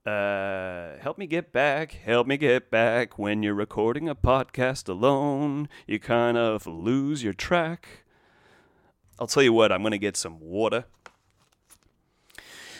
uh, 0.06 0.98
help 1.00 1.18
me 1.18 1.26
get 1.26 1.52
back, 1.52 1.92
help 1.92 2.26
me 2.26 2.36
get 2.36 2.70
back. 2.70 3.18
When 3.18 3.42
you're 3.42 3.54
recording 3.54 4.08
a 4.08 4.14
podcast 4.14 4.88
alone, 4.88 5.68
you 5.86 5.98
kind 5.98 6.38
of 6.38 6.66
lose 6.66 7.22
your 7.22 7.34
track. 7.34 8.04
I'll 9.18 9.26
tell 9.26 9.42
you 9.42 9.52
what, 9.52 9.70
I'm 9.70 9.82
going 9.82 9.92
to 9.92 9.98
get 9.98 10.16
some 10.16 10.40
water. 10.40 10.84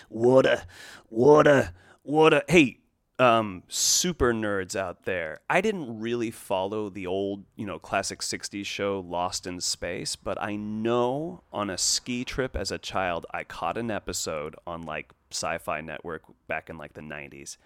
Water, 0.09 0.65
water, 1.11 1.73
water. 2.03 2.43
Hey, 2.49 2.80
um, 3.21 3.63
super 3.69 4.33
nerds 4.33 4.75
out 4.75 5.05
there. 5.05 5.41
I 5.51 5.61
didn't 5.61 6.01
really 6.01 6.31
follow 6.31 6.89
the 6.89 7.07
old, 7.07 7.45
you 7.55 7.67
know, 7.67 7.79
classic 7.79 8.21
60s 8.21 8.65
show 8.65 9.05
Lost 9.07 9.47
in 9.47 9.61
Space, 9.61 10.17
but 10.17 10.41
I 10.43 10.57
know 10.57 11.43
on 11.53 11.69
a 11.69 11.77
ski 11.77 12.25
trip 12.25 12.57
as 12.57 12.71
a 12.71 12.79
child, 12.79 13.27
I 13.31 13.45
caught 13.45 13.77
an 13.77 13.91
episode 13.91 14.57
on 14.67 14.83
like 14.83 15.13
Sci 15.31 15.59
Fi 15.59 15.83
Network 15.83 16.23
back 16.49 16.71
in 16.71 16.79
like 16.79 16.95
the 16.95 17.03
90s. 17.03 17.59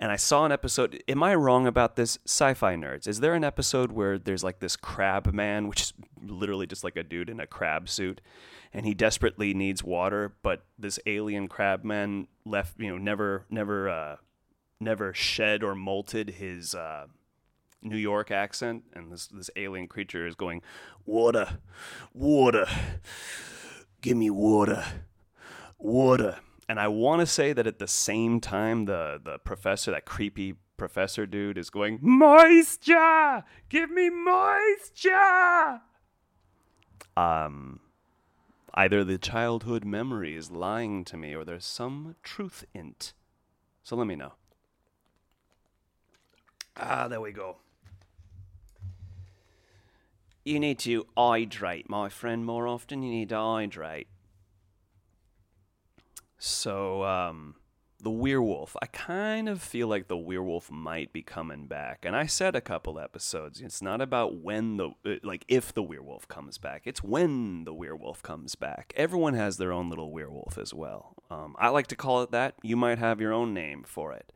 And 0.00 0.10
I 0.10 0.16
saw 0.16 0.44
an 0.46 0.50
episode. 0.50 1.00
Am 1.06 1.22
I 1.22 1.34
wrong 1.34 1.66
about 1.66 1.94
this? 1.94 2.18
Sci 2.24 2.54
fi 2.54 2.74
nerds. 2.74 3.06
Is 3.06 3.20
there 3.20 3.34
an 3.34 3.44
episode 3.44 3.92
where 3.92 4.18
there's 4.18 4.42
like 4.42 4.58
this 4.58 4.74
crab 4.74 5.32
man, 5.32 5.68
which 5.68 5.82
is 5.82 5.92
literally 6.26 6.66
just 6.66 6.82
like 6.82 6.96
a 6.96 7.04
dude 7.04 7.30
in 7.30 7.38
a 7.38 7.46
crab 7.46 7.88
suit, 7.88 8.20
and 8.72 8.84
he 8.84 8.94
desperately 8.94 9.54
needs 9.54 9.84
water, 9.84 10.34
but 10.42 10.64
this 10.76 10.98
alien 11.06 11.46
crab 11.46 11.84
man 11.84 12.26
left, 12.44 12.80
you 12.80 12.88
know, 12.88 12.98
never, 12.98 13.44
never, 13.48 13.88
uh, 13.88 14.16
never 14.82 15.14
shed 15.14 15.62
or 15.62 15.74
molted 15.74 16.34
his 16.34 16.74
uh, 16.74 17.06
New 17.82 17.96
York 17.96 18.30
accent, 18.30 18.84
and 18.92 19.12
this 19.12 19.26
this 19.26 19.50
alien 19.56 19.88
creature 19.88 20.26
is 20.26 20.34
going, 20.34 20.62
water, 21.04 21.58
water, 22.14 22.66
give 24.00 24.16
me 24.16 24.30
water, 24.30 24.84
water. 25.78 26.38
And 26.68 26.78
I 26.78 26.88
want 26.88 27.20
to 27.20 27.26
say 27.26 27.52
that 27.52 27.66
at 27.66 27.78
the 27.78 27.88
same 27.88 28.40
time, 28.40 28.84
the 28.84 29.20
the 29.22 29.38
professor, 29.38 29.90
that 29.90 30.04
creepy 30.04 30.54
professor 30.76 31.26
dude, 31.26 31.58
is 31.58 31.70
going, 31.70 31.98
moisture, 32.00 33.44
give 33.68 33.90
me 33.90 34.10
moisture. 34.10 35.80
Um, 37.16 37.80
either 38.74 39.04
the 39.04 39.18
childhood 39.18 39.84
memory 39.84 40.34
is 40.34 40.50
lying 40.50 41.04
to 41.04 41.16
me, 41.16 41.34
or 41.34 41.44
there's 41.44 41.66
some 41.66 42.16
truth 42.22 42.64
in 42.72 42.90
it. 42.90 43.12
So 43.82 43.96
let 43.96 44.06
me 44.06 44.16
know. 44.16 44.32
Ah, 46.76 47.08
there 47.08 47.20
we 47.20 47.32
go. 47.32 47.56
You 50.44 50.58
need 50.58 50.78
to 50.80 51.06
hydrate, 51.16 51.88
my 51.88 52.08
friend, 52.08 52.44
more 52.44 52.66
often. 52.66 53.02
You 53.02 53.10
need 53.10 53.28
to 53.28 53.36
hydrate. 53.36 54.08
So, 56.38 57.04
um, 57.04 57.54
the 58.02 58.10
werewolf. 58.10 58.76
I 58.82 58.86
kind 58.86 59.48
of 59.48 59.62
feel 59.62 59.86
like 59.86 60.08
the 60.08 60.16
werewolf 60.16 60.70
might 60.70 61.12
be 61.12 61.22
coming 61.22 61.66
back. 61.68 62.04
And 62.04 62.16
I 62.16 62.26
said 62.26 62.56
a 62.56 62.60
couple 62.60 62.98
episodes, 62.98 63.60
it's 63.60 63.80
not 63.80 64.00
about 64.00 64.38
when 64.38 64.76
the, 64.76 64.90
uh, 65.06 65.14
like, 65.22 65.44
if 65.46 65.72
the 65.72 65.84
werewolf 65.84 66.26
comes 66.26 66.58
back. 66.58 66.82
It's 66.84 67.04
when 67.04 67.62
the 67.62 67.72
werewolf 67.72 68.22
comes 68.22 68.56
back. 68.56 68.92
Everyone 68.96 69.34
has 69.34 69.56
their 69.56 69.72
own 69.72 69.88
little 69.88 70.10
werewolf 70.10 70.58
as 70.58 70.74
well. 70.74 71.14
Um, 71.30 71.54
I 71.60 71.68
like 71.68 71.86
to 71.88 71.96
call 71.96 72.22
it 72.22 72.32
that. 72.32 72.56
You 72.62 72.76
might 72.76 72.98
have 72.98 73.20
your 73.20 73.32
own 73.32 73.54
name 73.54 73.84
for 73.84 74.12
it. 74.12 74.32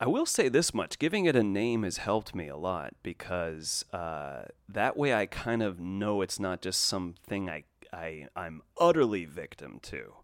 I 0.00 0.08
will 0.08 0.26
say 0.26 0.48
this 0.48 0.74
much 0.74 0.98
giving 0.98 1.24
it 1.26 1.36
a 1.36 1.42
name 1.42 1.82
has 1.84 1.98
helped 1.98 2.34
me 2.34 2.48
a 2.48 2.56
lot 2.56 2.94
because 3.02 3.84
uh, 3.92 4.44
that 4.68 4.96
way 4.96 5.14
I 5.14 5.26
kind 5.26 5.62
of 5.62 5.78
know 5.78 6.20
it's 6.20 6.40
not 6.40 6.60
just 6.60 6.84
something 6.84 7.48
I, 7.48 7.64
I, 7.92 8.26
I'm 8.34 8.62
utterly 8.78 9.24
victim 9.24 9.78
to. 9.84 10.14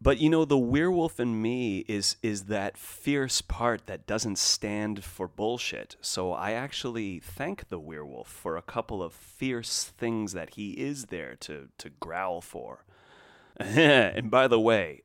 But 0.00 0.18
you 0.18 0.30
know, 0.30 0.44
the 0.44 0.58
werewolf 0.58 1.18
in 1.18 1.42
me 1.42 1.78
is 1.88 2.16
is 2.22 2.44
that 2.44 2.78
fierce 2.78 3.40
part 3.40 3.86
that 3.86 4.06
doesn't 4.06 4.38
stand 4.38 5.02
for 5.02 5.26
bullshit. 5.26 5.96
So 6.00 6.32
I 6.32 6.52
actually 6.52 7.18
thank 7.18 7.68
the 7.68 7.80
werewolf 7.80 8.28
for 8.28 8.56
a 8.56 8.62
couple 8.62 9.02
of 9.02 9.12
fierce 9.12 9.84
things 9.84 10.32
that 10.34 10.50
he 10.50 10.72
is 10.72 11.06
there 11.06 11.34
to 11.40 11.68
to 11.78 11.90
growl 11.90 12.40
for. 12.40 12.84
and 13.56 14.30
by 14.30 14.46
the 14.46 14.60
way, 14.60 15.02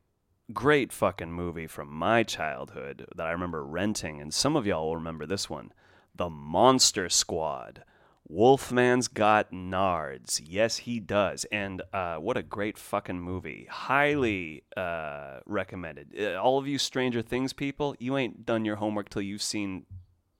great 0.52 0.92
fucking 0.92 1.32
movie 1.32 1.66
from 1.66 1.92
my 1.92 2.22
childhood 2.22 3.06
that 3.16 3.26
I 3.26 3.32
remember 3.32 3.64
renting, 3.64 4.20
and 4.20 4.32
some 4.32 4.56
of 4.56 4.66
y'all 4.66 4.86
will 4.86 4.96
remember 4.96 5.26
this 5.26 5.48
one 5.48 5.72
The 6.14 6.28
Monster 6.30 7.08
Squad. 7.08 7.84
Wolfman's 8.26 9.06
got 9.06 9.52
nards. 9.52 10.40
Yes, 10.42 10.78
he 10.78 10.98
does. 10.98 11.44
And 11.52 11.82
uh, 11.92 12.16
what 12.16 12.38
a 12.38 12.42
great 12.42 12.78
fucking 12.78 13.20
movie. 13.20 13.66
Highly 13.70 14.64
uh, 14.76 15.40
recommended. 15.44 16.14
Uh, 16.18 16.40
all 16.40 16.58
of 16.58 16.66
you 16.66 16.78
Stranger 16.78 17.20
Things 17.20 17.52
people, 17.52 17.94
you 17.98 18.16
ain't 18.16 18.46
done 18.46 18.64
your 18.64 18.76
homework 18.76 19.10
till 19.10 19.20
you've 19.20 19.42
seen 19.42 19.84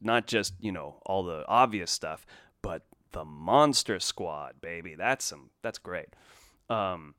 not 0.01 0.27
just, 0.27 0.55
you 0.61 0.73
know, 0.73 0.97
all 1.05 1.25
the 1.25 1.45
obvious 1.47 1.91
stuff, 1.91 2.25
but 2.63 2.87
the 3.13 3.25
Monster 3.25 4.01
Squad, 4.01 4.61
baby. 4.61 4.95
That's 4.95 5.25
some 5.25 5.51
that's 5.63 5.79
great. 5.79 6.09
Um, 6.71 7.15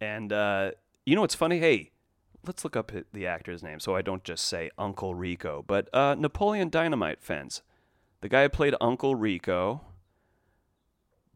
and 0.00 0.32
uh, 0.32 0.72
you 1.04 1.14
know 1.14 1.20
what's 1.20 1.34
funny? 1.34 1.58
Hey, 1.58 1.90
let's 2.46 2.64
look 2.64 2.76
up 2.76 2.92
the 3.12 3.26
actor's 3.26 3.62
name 3.62 3.80
so 3.80 3.94
I 3.94 4.02
don't 4.02 4.24
just 4.24 4.44
say 4.44 4.70
Uncle 4.78 5.14
Rico. 5.14 5.64
But 5.66 5.88
uh, 5.94 6.14
Napoleon 6.18 6.70
Dynamite 6.70 7.22
fans. 7.22 7.62
The 8.20 8.28
guy 8.28 8.44
who 8.44 8.48
played 8.48 8.74
Uncle 8.80 9.14
Rico, 9.14 9.82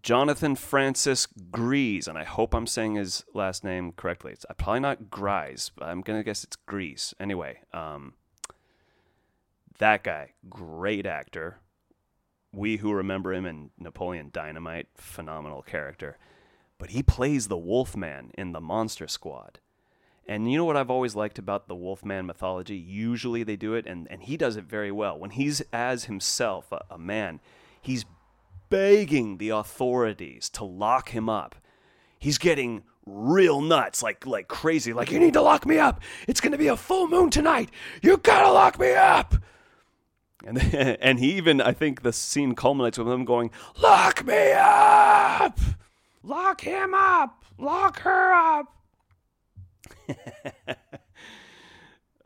Jonathan 0.02 0.56
Francis 0.56 1.26
Gries, 1.26 2.08
and 2.08 2.16
I 2.16 2.24
hope 2.24 2.54
I'm 2.54 2.66
saying 2.66 2.94
his 2.94 3.24
last 3.34 3.62
name 3.64 3.92
correctly. 3.92 4.32
It's 4.32 4.46
probably 4.56 4.80
not 4.80 5.10
Grise, 5.10 5.70
but 5.76 5.86
I'm 5.86 6.00
gonna 6.00 6.22
guess 6.22 6.44
it's 6.44 6.56
Grease. 6.56 7.12
Anyway, 7.20 7.60
um, 7.72 8.14
that 9.78 10.02
guy, 10.02 10.32
great 10.48 11.06
actor. 11.06 11.58
We 12.52 12.78
who 12.78 12.92
remember 12.92 13.32
him 13.32 13.44
in 13.44 13.70
Napoleon 13.78 14.30
Dynamite, 14.32 14.88
phenomenal 14.96 15.62
character. 15.62 16.16
But 16.78 16.90
he 16.90 17.02
plays 17.02 17.48
the 17.48 17.58
Wolfman 17.58 18.30
in 18.38 18.52
the 18.52 18.60
Monster 18.60 19.08
Squad. 19.08 19.58
And 20.28 20.52
you 20.52 20.58
know 20.58 20.66
what 20.66 20.76
I've 20.76 20.90
always 20.90 21.16
liked 21.16 21.38
about 21.38 21.68
the 21.68 21.74
Wolfman 21.74 22.26
mythology? 22.26 22.76
Usually 22.76 23.42
they 23.42 23.56
do 23.56 23.72
it, 23.72 23.86
and, 23.86 24.06
and 24.10 24.22
he 24.22 24.36
does 24.36 24.56
it 24.56 24.64
very 24.64 24.92
well. 24.92 25.18
When 25.18 25.30
he's 25.30 25.62
as 25.72 26.04
himself, 26.04 26.70
a, 26.70 26.84
a 26.90 26.98
man, 26.98 27.40
he's 27.80 28.04
begging 28.68 29.38
the 29.38 29.48
authorities 29.48 30.50
to 30.50 30.64
lock 30.64 31.10
him 31.10 31.30
up. 31.30 31.54
He's 32.18 32.36
getting 32.36 32.82
real 33.06 33.62
nuts, 33.62 34.02
like 34.02 34.26
like 34.26 34.48
crazy, 34.48 34.92
like 34.92 35.10
you 35.10 35.18
need 35.18 35.32
to 35.32 35.40
lock 35.40 35.64
me 35.64 35.78
up. 35.78 36.02
It's 36.26 36.42
gonna 36.42 36.58
be 36.58 36.68
a 36.68 36.76
full 36.76 37.08
moon 37.08 37.30
tonight. 37.30 37.70
You 38.02 38.18
gotta 38.18 38.52
lock 38.52 38.78
me 38.78 38.92
up. 38.92 39.34
And 40.44 40.58
and 40.74 41.18
he 41.18 41.36
even 41.36 41.62
I 41.62 41.72
think 41.72 42.02
the 42.02 42.12
scene 42.12 42.54
culminates 42.54 42.98
with 42.98 43.08
him 43.08 43.24
going, 43.24 43.50
"Lock 43.80 44.26
me 44.26 44.52
up, 44.52 45.58
lock 46.22 46.60
him 46.60 46.92
up, 46.92 47.44
lock 47.56 48.00
her 48.00 48.34
up." 48.34 48.77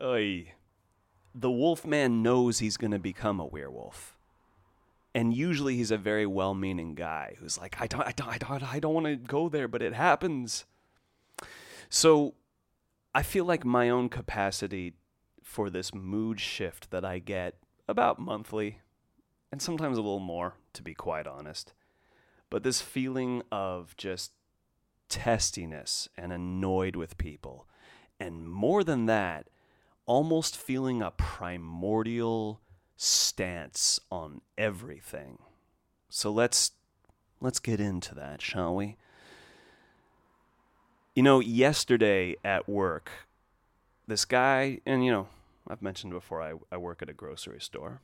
Oy. 0.01 0.53
The 1.35 1.51
wolfman 1.51 2.21
knows 2.21 2.59
he's 2.59 2.77
going 2.77 2.91
to 2.91 2.99
become 2.99 3.39
a 3.39 3.45
werewolf. 3.45 4.15
And 5.15 5.33
usually 5.33 5.77
he's 5.77 5.91
a 5.91 5.97
very 5.97 6.25
well-meaning 6.25 6.95
guy 6.95 7.35
who's 7.39 7.57
like, 7.57 7.79
I 7.79 7.87
don't, 7.87 8.01
I 8.01 8.11
don't, 8.11 8.29
I 8.29 8.37
don't, 8.37 8.73
I 8.73 8.79
don't 8.79 8.93
want 8.93 9.05
to 9.05 9.15
go 9.15 9.49
there, 9.49 9.67
but 9.67 9.81
it 9.81 9.93
happens. 9.93 10.65
So 11.89 12.33
I 13.13 13.21
feel 13.21 13.45
like 13.45 13.63
my 13.63 13.89
own 13.89 14.09
capacity 14.09 14.93
for 15.43 15.69
this 15.69 15.93
mood 15.93 16.39
shift 16.39 16.89
that 16.89 17.05
I 17.05 17.19
get 17.19 17.55
about 17.87 18.17
monthly, 18.19 18.79
and 19.51 19.61
sometimes 19.61 19.97
a 19.97 20.01
little 20.01 20.19
more, 20.19 20.55
to 20.73 20.81
be 20.81 20.95
quite 20.95 21.27
honest. 21.27 21.73
But 22.49 22.63
this 22.63 22.81
feeling 22.81 23.43
of 23.51 23.95
just 23.97 24.31
testiness 25.09 26.09
and 26.17 26.33
annoyed 26.33 26.95
with 26.95 27.17
people. 27.19 27.67
And 28.23 28.47
more 28.47 28.85
than 28.85 29.05
that, 29.07 29.47
almost 30.05 30.55
feeling 30.55 31.01
a 31.01 31.11
primordial 31.11 32.61
stance 32.95 33.99
on 34.09 34.39
everything. 34.57 35.39
So 36.07 36.31
let's 36.31 36.71
let's 37.41 37.59
get 37.59 37.81
into 37.81 38.15
that, 38.15 38.41
shall 38.41 38.75
we? 38.75 38.95
You 41.13 41.23
know, 41.23 41.41
yesterday 41.41 42.37
at 42.45 42.69
work, 42.69 43.11
this 44.07 44.23
guy, 44.23 44.79
and 44.85 45.03
you 45.03 45.11
know, 45.11 45.27
I've 45.67 45.81
mentioned 45.81 46.13
before 46.13 46.41
I, 46.41 46.53
I 46.71 46.77
work 46.77 47.01
at 47.01 47.09
a 47.09 47.13
grocery 47.13 47.59
store. 47.59 47.99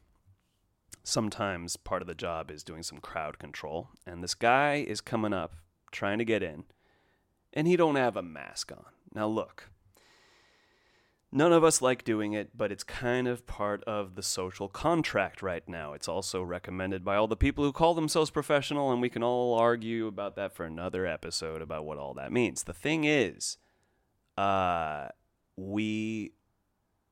Sometimes 1.01 1.77
part 1.77 2.01
of 2.01 2.09
the 2.09 2.13
job 2.13 2.51
is 2.51 2.61
doing 2.61 2.83
some 2.83 2.97
crowd 2.97 3.39
control, 3.39 3.87
and 4.05 4.21
this 4.21 4.35
guy 4.35 4.83
is 4.85 4.99
coming 4.99 5.31
up 5.31 5.53
trying 5.93 6.17
to 6.17 6.25
get 6.25 6.43
in 6.43 6.65
and 7.53 7.67
he 7.67 7.75
don't 7.75 7.95
have 7.95 8.15
a 8.15 8.21
mask 8.21 8.71
on. 8.71 8.85
Now 9.13 9.27
look, 9.27 9.69
none 11.31 11.53
of 11.53 11.63
us 11.63 11.81
like 11.81 12.03
doing 12.03 12.33
it, 12.33 12.57
but 12.57 12.71
it's 12.71 12.83
kind 12.83 13.27
of 13.27 13.45
part 13.45 13.83
of 13.83 14.15
the 14.15 14.23
social 14.23 14.67
contract 14.67 15.41
right 15.41 15.67
now. 15.67 15.93
It's 15.93 16.07
also 16.07 16.41
recommended 16.41 17.03
by 17.03 17.15
all 17.15 17.27
the 17.27 17.35
people 17.35 17.63
who 17.63 17.71
call 17.71 17.93
themselves 17.93 18.31
professional, 18.31 18.91
and 18.91 19.01
we 19.01 19.09
can 19.09 19.23
all 19.23 19.57
argue 19.57 20.07
about 20.07 20.35
that 20.35 20.53
for 20.53 20.65
another 20.65 21.05
episode 21.05 21.61
about 21.61 21.85
what 21.85 21.97
all 21.97 22.13
that 22.15 22.31
means. 22.31 22.63
The 22.63 22.73
thing 22.73 23.03
is, 23.03 23.57
uh, 24.37 25.09
we 25.55 26.33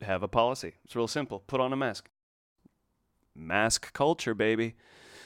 have 0.01 0.23
a 0.23 0.27
policy. 0.27 0.73
It's 0.86 0.95
real 0.95 1.08
simple. 1.08 1.43
Put 1.45 1.60
on 1.60 1.73
a 1.73 1.77
mask. 1.77 2.10
Mask 3.36 3.93
culture, 3.93 4.34
baby. 4.34 4.75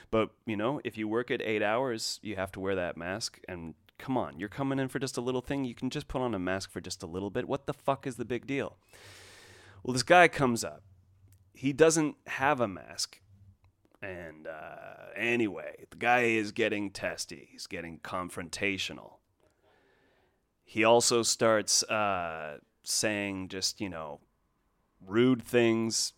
But, 0.10 0.32
you 0.45 0.58
know, 0.58 0.82
if 0.84 0.97
you 0.97 1.08
work 1.08 1.32
at 1.32 1.41
eight 1.41 1.63
hours, 1.63 2.19
you 2.21 2.36
have 2.36 2.51
to 2.54 2.60
wear 2.60 2.75
that 2.75 2.97
mask. 2.97 3.39
And 3.47 3.75
Come 4.01 4.17
on, 4.17 4.39
you're 4.39 4.49
coming 4.49 4.79
in 4.79 4.87
for 4.87 4.97
just 4.97 5.15
a 5.15 5.21
little 5.21 5.41
thing. 5.41 5.63
You 5.63 5.75
can 5.75 5.91
just 5.91 6.07
put 6.07 6.23
on 6.23 6.33
a 6.33 6.39
mask 6.39 6.71
for 6.71 6.81
just 6.81 7.03
a 7.03 7.05
little 7.05 7.29
bit. 7.29 7.47
What 7.47 7.67
the 7.67 7.73
fuck 7.73 8.07
is 8.07 8.15
the 8.15 8.25
big 8.25 8.47
deal? 8.47 8.77
Well, 9.83 9.93
this 9.93 10.01
guy 10.01 10.27
comes 10.27 10.63
up. 10.63 10.81
He 11.53 11.71
doesn't 11.71 12.15
have 12.25 12.59
a 12.59 12.67
mask. 12.67 13.19
And 14.01 14.47
uh, 14.47 15.11
anyway, 15.15 15.85
the 15.91 15.97
guy 15.97 16.21
is 16.21 16.51
getting 16.51 16.89
testy. 16.89 17.49
He's 17.51 17.67
getting 17.67 17.99
confrontational. 17.99 19.17
He 20.63 20.83
also 20.83 21.21
starts 21.21 21.83
uh, 21.83 22.57
saying 22.83 23.49
just, 23.49 23.79
you 23.79 23.89
know, 23.89 24.19
rude 25.05 25.43
things, 25.43 26.13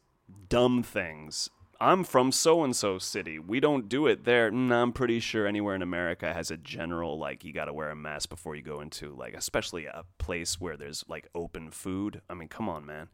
dumb 0.48 0.84
things. 0.84 1.50
I'm 1.80 2.04
from 2.04 2.32
so 2.32 2.64
and 2.64 2.76
so 2.76 2.98
city. 2.98 3.40
We 3.40 3.60
don't 3.60 3.90
do 3.90 4.08
it 4.08 4.24
there. 4.24 4.52
Mm, 4.52 4.72
I'm 4.72 4.94
pretty 4.94 5.20
sure 5.20 5.48
anywhere 5.48 5.76
in 5.76 5.82
America 5.82 6.34
has 6.34 6.52
a 6.52 6.58
general 6.58 7.18
like 7.18 7.44
you 7.44 7.52
got 7.52 7.66
to 7.66 7.74
wear 7.74 7.90
a 7.90 7.96
mask 7.96 8.30
before 8.30 8.56
you 8.56 8.62
go 8.62 8.80
into 8.80 9.14
like 9.16 9.34
especially 9.34 9.86
a 9.86 10.04
place 10.18 10.60
where 10.60 10.78
there's 10.78 11.04
like 11.08 11.28
open 11.36 11.72
food. 11.72 12.22
I 12.30 12.34
mean, 12.36 12.48
come 12.48 12.70
on, 12.70 12.86
man. 12.86 13.10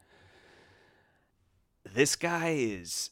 This 1.84 2.14
guy 2.16 2.54
is 2.58 3.10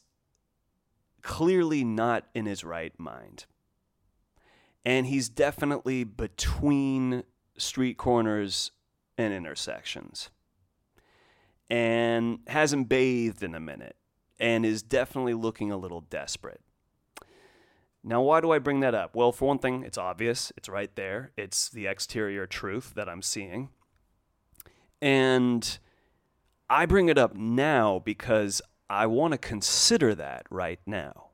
clearly 1.21 1.83
not 1.83 2.27
in 2.33 2.45
his 2.45 2.63
right 2.63 2.97
mind. 2.99 3.45
And 4.85 5.07
he's 5.07 5.27
definitely 5.29 6.03
between 6.03 7.23
street 7.57 7.97
corners 7.97 8.71
and 9.17 9.33
intersections. 9.33 10.29
And 11.69 12.39
hasn't 12.47 12.89
bathed 12.89 13.43
in 13.43 13.53
a 13.53 13.59
minute 13.59 13.95
and 14.39 14.65
is 14.65 14.81
definitely 14.81 15.33
looking 15.33 15.71
a 15.71 15.77
little 15.77 16.01
desperate. 16.01 16.61
Now, 18.03 18.21
why 18.21 18.39
do 18.39 18.51
I 18.51 18.59
bring 18.59 18.79
that 18.79 18.95
up? 18.95 19.13
Well, 19.13 19.31
for 19.31 19.49
one 19.49 19.59
thing, 19.59 19.83
it's 19.83 19.97
obvious. 19.97 20.53
It's 20.55 20.69
right 20.69 20.95
there. 20.95 21.31
It's 21.35 21.69
the 21.69 21.85
exterior 21.85 22.47
truth 22.47 22.93
that 22.95 23.09
I'm 23.09 23.21
seeing. 23.21 23.69
And 25.01 25.77
I 26.69 26.85
bring 26.85 27.09
it 27.09 27.17
up 27.17 27.35
now 27.35 27.99
because 27.99 28.61
I 28.89 29.05
want 29.05 29.33
to 29.33 29.37
consider 29.37 30.15
that 30.15 30.45
right 30.49 30.79
now. 30.85 31.27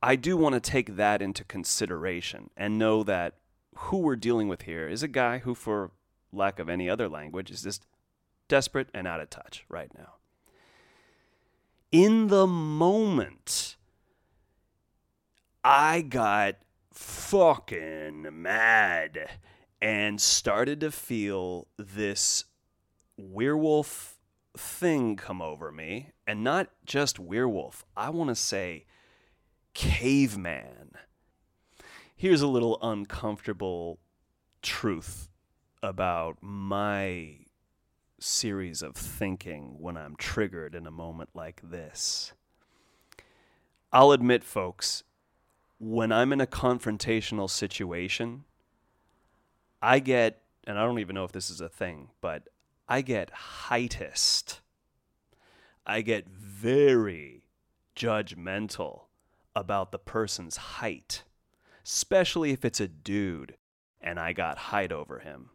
I 0.00 0.14
do 0.14 0.36
want 0.36 0.54
to 0.54 0.60
take 0.60 0.94
that 0.94 1.20
into 1.20 1.42
consideration 1.42 2.50
and 2.56 2.78
know 2.78 3.02
that 3.02 3.34
who 3.74 3.98
we're 3.98 4.16
dealing 4.16 4.46
with 4.46 4.62
here 4.62 4.88
is 4.88 5.02
a 5.02 5.08
guy 5.08 5.38
who, 5.38 5.54
for 5.54 5.90
lack 6.32 6.60
of 6.60 6.68
any 6.68 6.88
other 6.88 7.08
language, 7.08 7.50
is 7.50 7.62
just 7.62 7.86
desperate 8.46 8.88
and 8.94 9.08
out 9.08 9.20
of 9.20 9.30
touch 9.30 9.64
right 9.68 9.90
now 9.96 10.17
in 11.90 12.28
the 12.28 12.46
moment, 12.46 13.76
I 15.64 16.02
got 16.02 16.56
fucking 16.92 18.28
mad 18.30 19.28
and 19.80 20.20
started 20.20 20.80
to 20.80 20.90
feel 20.90 21.68
this 21.76 22.44
werewolf 23.16 24.18
thing 24.56 25.16
come 25.16 25.40
over 25.40 25.70
me. 25.72 26.10
And 26.26 26.44
not 26.44 26.68
just 26.84 27.18
werewolf, 27.18 27.84
I 27.96 28.10
want 28.10 28.28
to 28.28 28.34
say 28.34 28.84
caveman. 29.74 30.92
Here's 32.16 32.42
a 32.42 32.48
little 32.48 32.78
uncomfortable 32.82 34.00
truth 34.60 35.28
about 35.82 36.38
my 36.40 37.36
series 38.20 38.82
of 38.82 38.96
thinking 38.96 39.76
when 39.78 39.96
I'm 39.96 40.16
triggered 40.16 40.74
in 40.74 40.86
a 40.86 40.90
moment 40.90 41.30
like 41.34 41.60
this. 41.62 42.32
I'll 43.92 44.12
admit, 44.12 44.44
folks, 44.44 45.04
when 45.78 46.12
I'm 46.12 46.32
in 46.32 46.40
a 46.40 46.46
confrontational 46.46 47.48
situation, 47.48 48.44
I 49.80 50.00
get, 50.00 50.42
and 50.66 50.78
I 50.78 50.84
don't 50.84 50.98
even 50.98 51.14
know 51.14 51.24
if 51.24 51.32
this 51.32 51.50
is 51.50 51.60
a 51.60 51.68
thing, 51.68 52.08
but 52.20 52.48
I 52.88 53.00
get 53.00 53.30
heightest. 53.30 54.60
I 55.86 56.02
get 56.02 56.28
very 56.28 57.44
judgmental 57.96 59.02
about 59.54 59.90
the 59.92 59.98
person's 59.98 60.56
height, 60.56 61.24
especially 61.84 62.50
if 62.50 62.64
it's 62.64 62.80
a 62.80 62.88
dude 62.88 63.56
and 64.00 64.18
I 64.20 64.32
got 64.32 64.58
height 64.58 64.92
over 64.92 65.20
him. 65.20 65.50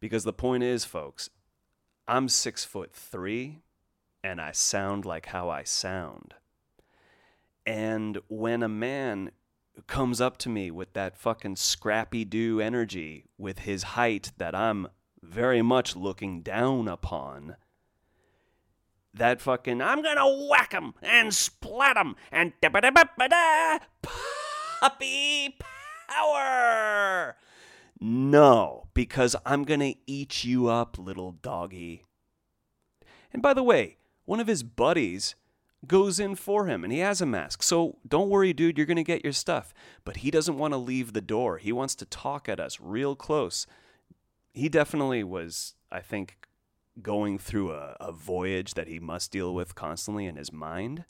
Because 0.00 0.24
the 0.24 0.32
point 0.32 0.62
is, 0.62 0.84
folks, 0.84 1.30
I'm 2.08 2.30
six 2.30 2.64
foot 2.64 2.94
three 2.94 3.58
and 4.24 4.40
I 4.40 4.52
sound 4.52 5.04
like 5.04 5.26
how 5.26 5.50
I 5.50 5.62
sound. 5.62 6.34
And 7.66 8.18
when 8.28 8.62
a 8.62 8.68
man 8.68 9.30
comes 9.86 10.18
up 10.18 10.38
to 10.38 10.48
me 10.48 10.70
with 10.70 10.94
that 10.94 11.18
fucking 11.18 11.56
Scrappy-Doo 11.56 12.60
energy 12.60 13.26
with 13.36 13.60
his 13.60 13.82
height 13.82 14.32
that 14.38 14.54
I'm 14.54 14.88
very 15.22 15.60
much 15.60 15.94
looking 15.94 16.40
down 16.40 16.88
upon, 16.88 17.56
that 19.12 19.42
fucking 19.42 19.82
I'm 19.82 20.02
gonna 20.02 20.46
whack 20.48 20.72
him 20.72 20.94
and 21.02 21.34
splat 21.34 21.98
him 21.98 22.16
and 22.32 22.54
da 22.62 22.70
ba 22.70 22.80
da 22.80 22.90
ba 22.90 23.28
da 23.28 23.78
puppy 24.80 25.56
power. 26.08 27.36
No, 28.00 28.88
because 28.94 29.34
I'm 29.44 29.64
going 29.64 29.80
to 29.80 29.94
eat 30.06 30.44
you 30.44 30.68
up, 30.68 30.98
little 30.98 31.32
doggy. 31.32 32.04
And 33.32 33.42
by 33.42 33.54
the 33.54 33.62
way, 33.62 33.96
one 34.24 34.40
of 34.40 34.46
his 34.46 34.62
buddies 34.62 35.34
goes 35.86 36.18
in 36.18 36.34
for 36.34 36.66
him 36.66 36.84
and 36.84 36.92
he 36.92 37.00
has 37.00 37.20
a 37.20 37.26
mask. 37.26 37.62
So 37.62 37.98
don't 38.06 38.30
worry, 38.30 38.52
dude, 38.52 38.76
you're 38.76 38.86
going 38.86 38.96
to 38.96 39.04
get 39.04 39.24
your 39.24 39.32
stuff. 39.32 39.74
But 40.04 40.18
he 40.18 40.30
doesn't 40.30 40.58
want 40.58 40.74
to 40.74 40.78
leave 40.78 41.12
the 41.12 41.20
door. 41.20 41.58
He 41.58 41.72
wants 41.72 41.94
to 41.96 42.06
talk 42.06 42.48
at 42.48 42.60
us 42.60 42.80
real 42.80 43.16
close. 43.16 43.66
He 44.52 44.68
definitely 44.68 45.24
was, 45.24 45.74
I 45.90 46.00
think, 46.00 46.36
going 47.02 47.38
through 47.38 47.72
a, 47.72 47.96
a 48.00 48.12
voyage 48.12 48.74
that 48.74 48.88
he 48.88 48.98
must 48.98 49.30
deal 49.30 49.54
with 49.54 49.74
constantly 49.74 50.26
in 50.26 50.36
his 50.36 50.52
mind. 50.52 51.04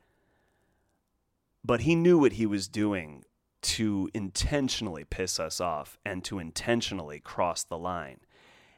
But 1.64 1.80
he 1.80 1.94
knew 1.94 2.18
what 2.18 2.34
he 2.34 2.46
was 2.46 2.68
doing 2.68 3.24
to 3.60 4.08
intentionally 4.14 5.04
piss 5.04 5.40
us 5.40 5.60
off 5.60 5.98
and 6.04 6.24
to 6.24 6.38
intentionally 6.38 7.20
cross 7.20 7.62
the 7.64 7.78
line. 7.78 8.20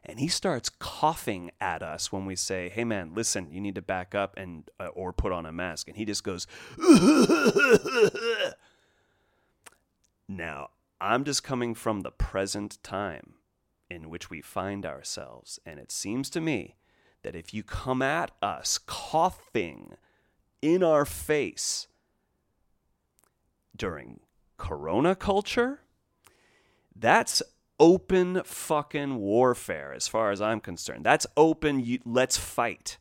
And 0.05 0.19
he 0.19 0.29
starts 0.29 0.71
coughing 0.71 1.51
at 1.61 1.83
us 1.83 2.11
when 2.11 2.25
we 2.25 2.35
say, 2.35 2.71
"Hey 2.71 2.85
man, 2.85 3.13
listen, 3.15 3.51
you 3.51 3.61
need 3.61 3.75
to 3.75 3.83
back 3.83 4.15
up 4.15 4.35
and 4.37 4.71
uh, 4.81 4.87
or 4.89 5.13
put 5.13 5.33
on 5.33 5.45
a 5.45 5.53
mask." 5.53 5.89
And 5.89 5.97
he 5.97 6.05
just 6.05 6.25
goes 6.25 6.47
Now, 10.29 10.71
I'm 11.01 11.25
just 11.25 11.43
coming 11.43 11.75
from 11.75 12.01
the 12.01 12.13
present 12.13 12.79
time 12.83 13.35
in 13.91 14.09
which 14.09 14.31
we 14.31 14.41
find 14.41 14.87
ourselves, 14.87 15.59
and 15.67 15.81
it 15.81 15.91
seems 15.91 16.31
to 16.31 16.41
me 16.41 16.77
that 17.23 17.35
if 17.35 17.53
you 17.53 17.63
come 17.63 18.01
at 18.01 18.31
us 18.41 18.79
coughing 18.79 19.97
in 20.63 20.83
our 20.83 21.05
face 21.05 21.89
during 23.77 24.21
corona 24.61 25.17
culture, 25.17 25.81
that's 26.95 27.43
open 27.81 28.43
fucking 28.45 29.17
warfare 29.17 29.93
as 29.93 30.07
far 30.07 30.31
as 30.31 30.41
I'm 30.41 30.61
concerned. 30.61 31.05
That's 31.05 31.27
open, 31.37 31.81
you, 31.81 31.99
let's 32.05 32.37
fight. 32.37 32.99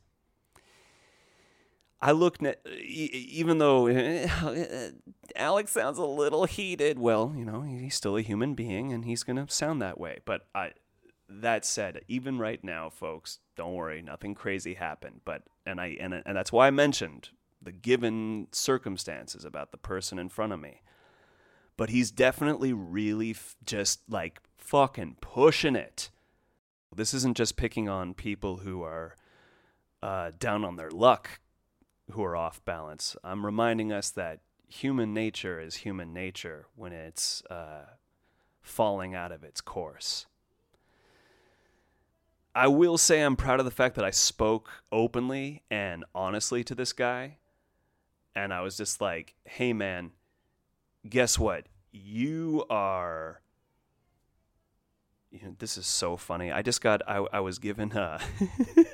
I 2.01 2.13
look 2.13 2.41
at, 2.41 2.65
even 2.65 3.57
though 3.57 3.89
Alex 5.35 5.71
sounds 5.71 5.97
a 5.97 6.05
little 6.05 6.45
heated, 6.45 6.97
well, 6.97 7.33
you 7.35 7.43
know, 7.43 7.61
he's 7.61 7.95
still 7.95 8.15
a 8.15 8.21
human 8.21 8.55
being 8.55 8.93
and 8.93 9.03
he's 9.03 9.23
going 9.23 9.35
to 9.45 9.53
sound 9.53 9.81
that 9.81 9.99
way. 9.99 10.19
But 10.23 10.47
I, 10.55 10.71
that 11.27 11.65
said, 11.65 12.01
even 12.07 12.39
right 12.39 12.63
now, 12.63 12.89
folks, 12.89 13.39
don't 13.57 13.73
worry, 13.73 14.01
nothing 14.01 14.33
crazy 14.33 14.75
happened. 14.75 15.21
But, 15.25 15.43
and 15.65 15.81
I, 15.81 15.97
and, 15.99 16.13
and 16.25 16.37
that's 16.37 16.53
why 16.53 16.67
I 16.67 16.71
mentioned 16.71 17.31
the 17.61 17.73
given 17.73 18.47
circumstances 18.53 19.43
about 19.43 19.73
the 19.73 19.77
person 19.77 20.17
in 20.17 20.29
front 20.29 20.53
of 20.53 20.61
me 20.61 20.81
but 21.79 21.89
he's 21.89 22.11
definitely 22.11 22.73
really 22.73 23.31
f- 23.31 23.55
just 23.65 24.01
like 24.09 24.41
fucking 24.57 25.15
pushing 25.21 25.77
it. 25.77 26.09
This 26.93 27.13
isn't 27.13 27.37
just 27.37 27.55
picking 27.55 27.87
on 27.87 28.13
people 28.13 28.57
who 28.57 28.83
are 28.83 29.15
uh, 30.03 30.31
down 30.37 30.65
on 30.65 30.75
their 30.75 30.91
luck, 30.91 31.39
who 32.11 32.21
are 32.21 32.35
off 32.35 32.63
balance. 32.65 33.15
I'm 33.23 33.45
reminding 33.45 33.93
us 33.93 34.09
that 34.09 34.41
human 34.67 35.13
nature 35.13 35.61
is 35.61 35.75
human 35.75 36.11
nature 36.11 36.65
when 36.75 36.91
it's 36.91 37.43
uh, 37.49 37.85
falling 38.61 39.15
out 39.15 39.31
of 39.31 39.45
its 39.45 39.61
course. 39.61 40.25
I 42.53 42.67
will 42.67 42.97
say 42.97 43.21
I'm 43.21 43.37
proud 43.37 43.59
of 43.59 43.65
the 43.65 43.71
fact 43.71 43.95
that 43.95 44.03
I 44.03 44.11
spoke 44.11 44.69
openly 44.91 45.63
and 45.71 46.03
honestly 46.13 46.61
to 46.65 46.75
this 46.75 46.91
guy. 46.91 47.37
And 48.35 48.53
I 48.53 48.59
was 48.59 48.75
just 48.75 48.99
like, 48.99 49.35
hey, 49.45 49.71
man, 49.71 50.11
guess 51.07 51.37
what? 51.37 51.67
You 51.91 52.65
are. 52.69 53.41
You 55.31 55.39
know, 55.43 55.55
this 55.59 55.77
is 55.77 55.85
so 55.85 56.17
funny. 56.17 56.51
I 56.51 56.61
just 56.61 56.81
got. 56.81 57.01
I, 57.07 57.25
I 57.31 57.39
was 57.39 57.59
given. 57.59 57.91
Uh, 57.93 58.19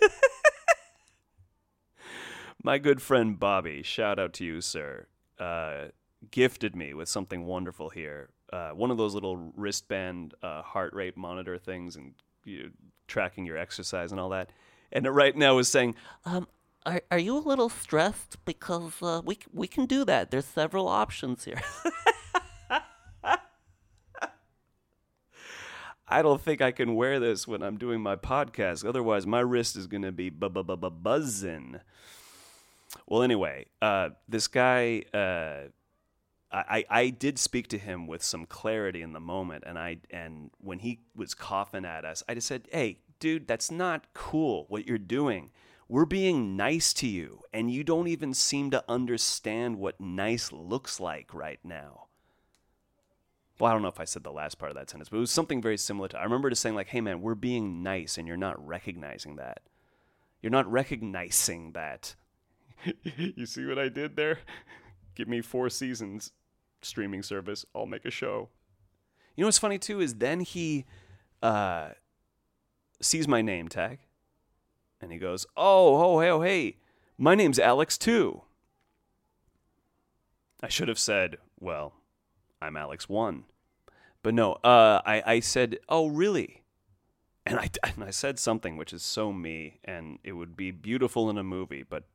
my 2.63 2.77
good 2.77 3.01
friend 3.01 3.39
Bobby, 3.39 3.83
shout 3.83 4.19
out 4.19 4.33
to 4.33 4.45
you, 4.45 4.61
sir. 4.61 5.07
Uh, 5.39 5.85
gifted 6.31 6.75
me 6.75 6.93
with 6.93 7.07
something 7.07 7.45
wonderful 7.45 7.89
here. 7.89 8.29
Uh, 8.51 8.69
one 8.71 8.91
of 8.91 8.97
those 8.97 9.13
little 9.13 9.51
wristband 9.55 10.33
uh, 10.43 10.61
heart 10.61 10.93
rate 10.93 11.17
monitor 11.17 11.57
things 11.57 11.95
and 11.95 12.13
you 12.43 12.63
know, 12.63 12.69
tracking 13.07 13.45
your 13.45 13.57
exercise 13.57 14.11
and 14.11 14.19
all 14.19 14.29
that. 14.29 14.49
And 14.91 15.05
it 15.05 15.11
right 15.11 15.35
now 15.35 15.57
is 15.57 15.67
saying, 15.67 15.95
um, 16.25 16.47
are, 16.85 17.01
are 17.11 17.19
you 17.19 17.37
a 17.37 17.39
little 17.39 17.69
stressed? 17.69 18.43
Because 18.45 18.93
uh, 19.01 19.21
we, 19.23 19.39
we 19.51 19.67
can 19.67 19.85
do 19.85 20.05
that. 20.05 20.31
There's 20.31 20.45
several 20.45 20.87
options 20.87 21.45
here. 21.45 21.61
I 26.07 26.21
don't 26.21 26.39
think 26.39 26.61
I 26.61 26.71
can 26.71 26.93
wear 26.95 27.19
this 27.19 27.47
when 27.47 27.63
I'm 27.63 27.77
doing 27.77 27.99
my 27.99 28.15
podcast. 28.15 28.87
Otherwise, 28.87 29.25
my 29.25 29.39
wrist 29.39 29.75
is 29.75 29.87
going 29.87 30.03
to 30.03 30.11
be 30.11 30.29
bu- 30.29 30.49
bu- 30.49 30.63
bu- 30.63 30.77
bu- 30.77 30.91
buzzing. 30.91 31.79
Well, 33.07 33.23
anyway, 33.23 33.65
uh, 33.81 34.09
this 34.29 34.47
guy, 34.47 35.03
uh, 35.13 35.69
I, 36.51 36.85
I 36.89 37.09
did 37.09 37.39
speak 37.39 37.67
to 37.69 37.79
him 37.79 38.05
with 38.05 38.23
some 38.23 38.45
clarity 38.45 39.01
in 39.01 39.13
the 39.13 39.19
moment, 39.19 39.63
and 39.65 39.77
I 39.79 39.97
and 40.11 40.51
when 40.59 40.79
he 40.79 40.99
was 41.15 41.33
coughing 41.33 41.85
at 41.85 42.05
us, 42.05 42.23
I 42.29 42.35
just 42.35 42.47
said, 42.47 42.67
"Hey, 42.71 42.99
dude, 43.19 43.47
that's 43.47 43.71
not 43.71 44.05
cool. 44.13 44.65
What 44.69 44.87
you're 44.87 44.97
doing. 44.97 45.49
We're 45.87 46.05
being 46.05 46.57
nice 46.57 46.93
to 46.95 47.07
you, 47.07 47.41
and 47.53 47.71
you 47.71 47.83
don't 47.83 48.07
even 48.07 48.33
seem 48.33 48.71
to 48.71 48.83
understand 48.89 49.77
what 49.77 49.99
nice 50.01 50.51
looks 50.51 50.99
like 50.99 51.33
right 51.33 51.59
now." 51.63 52.07
Well, 53.59 53.69
I 53.69 53.73
don't 53.73 53.83
know 53.83 53.87
if 53.87 53.99
I 53.99 54.05
said 54.05 54.23
the 54.23 54.31
last 54.31 54.57
part 54.57 54.71
of 54.71 54.75
that 54.75 54.89
sentence, 54.89 55.09
but 55.09 55.17
it 55.17 55.21
was 55.21 55.31
something 55.31 55.61
very 55.61 55.77
similar 55.77 56.09
to. 56.09 56.19
I 56.19 56.23
remember 56.23 56.49
just 56.49 56.61
saying 56.61 56.75
like, 56.75 56.89
"Hey, 56.89 57.01
man, 57.01 57.21
we're 57.21 57.35
being 57.35 57.83
nice, 57.83 58.17
and 58.17 58.27
you're 58.27 58.35
not 58.35 58.65
recognizing 58.65 59.37
that. 59.37 59.61
You're 60.41 60.51
not 60.51 60.69
recognizing 60.69 61.71
that." 61.73 62.15
you 63.03 63.45
see 63.45 63.65
what 63.65 63.79
I 63.79 63.89
did 63.89 64.15
there? 64.15 64.39
Give 65.15 65.27
me 65.27 65.41
four 65.41 65.69
seasons 65.69 66.31
streaming 66.81 67.23
service. 67.23 67.65
I'll 67.73 67.85
make 67.85 68.05
a 68.05 68.11
show. 68.11 68.49
You 69.35 69.41
know 69.43 69.47
what's 69.47 69.57
funny 69.57 69.77
too 69.77 69.99
is 69.99 70.15
then 70.15 70.41
he 70.41 70.85
uh, 71.41 71.89
sees 73.01 73.27
my 73.27 73.41
name 73.41 73.67
tag, 73.67 73.99
and 75.05 75.13
he 75.13 75.19
goes, 75.19 75.45
"Oh, 75.55 76.01
oh, 76.03 76.19
hey, 76.19 76.29
oh, 76.31 76.41
hey, 76.41 76.77
my 77.15 77.35
name's 77.35 77.59
Alex 77.59 77.95
too." 77.95 78.41
I 80.63 80.67
should 80.67 80.87
have 80.87 80.97
said, 80.97 81.37
"Well, 81.59 81.93
I'm 82.59 82.75
Alex 82.75 83.07
one," 83.07 83.43
but 84.23 84.33
no. 84.33 84.53
Uh, 84.63 85.03
I 85.05 85.21
I 85.25 85.39
said, 85.41 85.77
"Oh, 85.87 86.07
really?" 86.07 86.63
And 87.45 87.59
I 87.59 87.69
and 87.83 88.03
I 88.03 88.09
said 88.09 88.39
something 88.39 88.77
which 88.77 88.93
is 88.93 89.03
so 89.03 89.31
me, 89.31 89.79
and 89.83 90.17
it 90.23 90.31
would 90.31 90.57
be 90.57 90.71
beautiful 90.71 91.29
in 91.29 91.37
a 91.37 91.43
movie, 91.43 91.83
but 91.83 92.05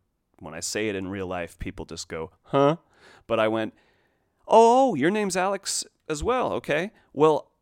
when 0.41 0.53
I 0.53 0.61
say 0.61 0.89
it 0.89 0.97
in 0.97 1.07
real 1.07 1.29
life, 1.29 1.61
people 1.61 1.85
just 1.85 2.09
go, 2.09 2.33
"Huh?" 2.43 2.79
But 3.29 3.39
I 3.39 3.47
went, 3.47 3.73
"Oh, 4.49 4.97
your 4.97 5.13
name's 5.13 5.37
Alex 5.37 5.85
as 6.09 6.25
well. 6.25 6.55
Okay. 6.55 6.91
Well, 7.13 7.53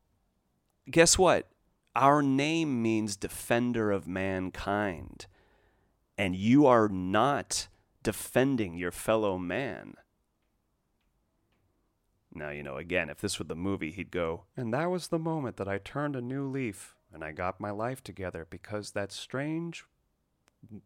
guess 0.90 1.18
what? 1.18 1.50
Our 1.98 2.22
name 2.22 2.80
means 2.80 3.16
defender 3.16 3.90
of 3.90 4.06
mankind. 4.06 5.26
And 6.16 6.36
you 6.36 6.64
are 6.64 6.88
not 6.88 7.66
defending 8.04 8.74
your 8.74 8.92
fellow 8.92 9.36
man." 9.36 9.96
Now, 12.32 12.50
you 12.50 12.62
know, 12.62 12.76
again, 12.76 13.10
if 13.10 13.20
this 13.20 13.40
were 13.40 13.46
the 13.46 13.56
movie, 13.56 13.90
he'd 13.90 14.12
go, 14.12 14.44
"And 14.56 14.72
that 14.72 14.86
was 14.86 15.08
the 15.08 15.18
moment 15.18 15.56
that 15.56 15.66
I 15.66 15.78
turned 15.78 16.14
a 16.14 16.22
new 16.22 16.46
leaf 16.46 16.94
and 17.12 17.24
I 17.24 17.32
got 17.32 17.58
my 17.58 17.70
life 17.70 18.00
together 18.00 18.46
because 18.48 18.92
that 18.92 19.10
strange 19.10 19.84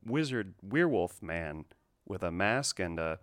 wizard 0.05 0.55
werewolf 0.63 1.21
man 1.23 1.67
with 2.07 2.23
a 2.23 2.33
mask 2.33 2.81
and 2.81 2.99
a 2.99 3.21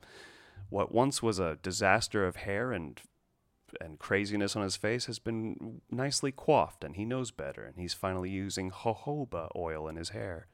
what 0.69 0.91
once 0.91 1.23
was 1.23 1.39
a 1.39 1.55
disaster 1.63 2.25
of 2.27 2.35
hair 2.35 2.71
and 2.71 3.01
and 3.79 3.99
craziness 3.99 4.55
on 4.55 4.63
his 4.63 4.75
face 4.75 5.05
has 5.05 5.19
been 5.19 5.81
nicely 5.89 6.31
coiffed 6.31 6.83
and 6.83 6.95
he 6.95 7.05
knows 7.05 7.31
better 7.31 7.63
and 7.63 7.75
he's 7.77 7.93
finally 7.93 8.29
using 8.29 8.71
jojoba 8.71 9.49
oil 9.55 9.87
in 9.87 9.95
his 9.95 10.09
hair. 10.09 10.47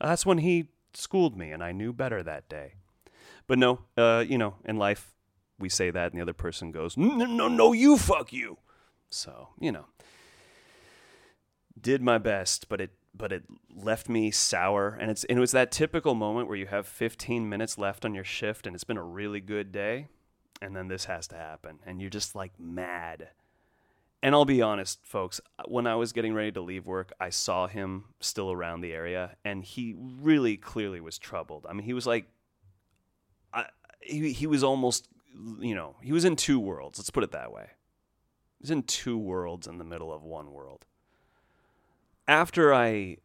That's 0.00 0.26
when 0.26 0.38
he 0.38 0.68
schooled 0.94 1.36
me 1.36 1.50
and 1.50 1.62
I 1.62 1.72
knew 1.72 1.92
better 1.92 2.22
that 2.22 2.48
day. 2.48 2.74
But 3.46 3.58
no, 3.58 3.80
uh, 3.96 4.24
you 4.26 4.38
know, 4.38 4.54
in 4.64 4.76
life 4.76 5.14
we 5.58 5.68
say 5.68 5.90
that 5.90 6.12
and 6.12 6.18
the 6.18 6.22
other 6.22 6.32
person 6.32 6.70
goes, 6.70 6.96
"No, 6.96 7.24
no, 7.24 7.48
no, 7.48 7.72
you 7.72 7.96
fuck 7.96 8.32
you." 8.32 8.58
So, 9.10 9.48
you 9.58 9.72
know, 9.72 9.86
did 11.80 12.02
my 12.02 12.18
best, 12.18 12.68
but 12.68 12.80
it 12.80 12.92
but 13.14 13.32
it 13.32 13.44
left 13.74 14.08
me 14.08 14.30
sour 14.30 14.96
and 15.00 15.10
it's 15.10 15.24
and 15.24 15.38
it 15.38 15.40
was 15.40 15.50
that 15.52 15.72
typical 15.72 16.14
moment 16.14 16.48
where 16.48 16.56
you 16.56 16.66
have 16.66 16.86
15 16.86 17.48
minutes 17.48 17.76
left 17.76 18.04
on 18.04 18.14
your 18.14 18.24
shift 18.24 18.66
and 18.66 18.74
it's 18.74 18.84
been 18.84 18.96
a 18.96 19.02
really 19.02 19.40
good 19.40 19.72
day 19.72 20.08
and 20.60 20.74
then 20.74 20.88
this 20.88 21.04
has 21.06 21.26
to 21.28 21.36
happen. 21.36 21.78
And 21.86 22.00
you're 22.00 22.10
just 22.10 22.34
like 22.34 22.52
mad. 22.58 23.28
And 24.22 24.34
I'll 24.34 24.44
be 24.44 24.62
honest 24.62 25.00
folks 25.04 25.40
uh, 25.58 25.64
when 25.66 25.86
I 25.86 25.94
was 25.94 26.12
getting 26.12 26.34
ready 26.34 26.52
to 26.52 26.60
leave 26.60 26.86
work 26.86 27.12
I 27.20 27.30
saw 27.30 27.66
him 27.66 28.06
still 28.20 28.50
around 28.50 28.80
the 28.80 28.92
area 28.92 29.36
and 29.44 29.64
he 29.64 29.94
really 29.96 30.56
clearly 30.56 31.00
was 31.00 31.18
troubled. 31.18 31.66
I 31.68 31.72
mean 31.72 31.84
he 31.84 31.92
was 31.92 32.06
like 32.06 32.26
I, 33.52 33.66
he, 34.00 34.32
he 34.32 34.46
was 34.46 34.64
almost 34.64 35.08
you 35.60 35.74
know 35.74 35.96
he 36.02 36.12
was 36.12 36.24
in 36.24 36.36
two 36.36 36.58
worlds. 36.58 36.98
Let's 36.98 37.10
put 37.10 37.24
it 37.24 37.32
that 37.32 37.52
way. 37.52 37.68
He 38.58 38.62
was 38.62 38.70
in 38.70 38.82
two 38.82 39.16
worlds 39.16 39.66
in 39.68 39.78
the 39.78 39.84
middle 39.84 40.12
of 40.12 40.24
one 40.24 40.52
world. 40.52 40.84
After 42.26 42.74
I 42.74 43.18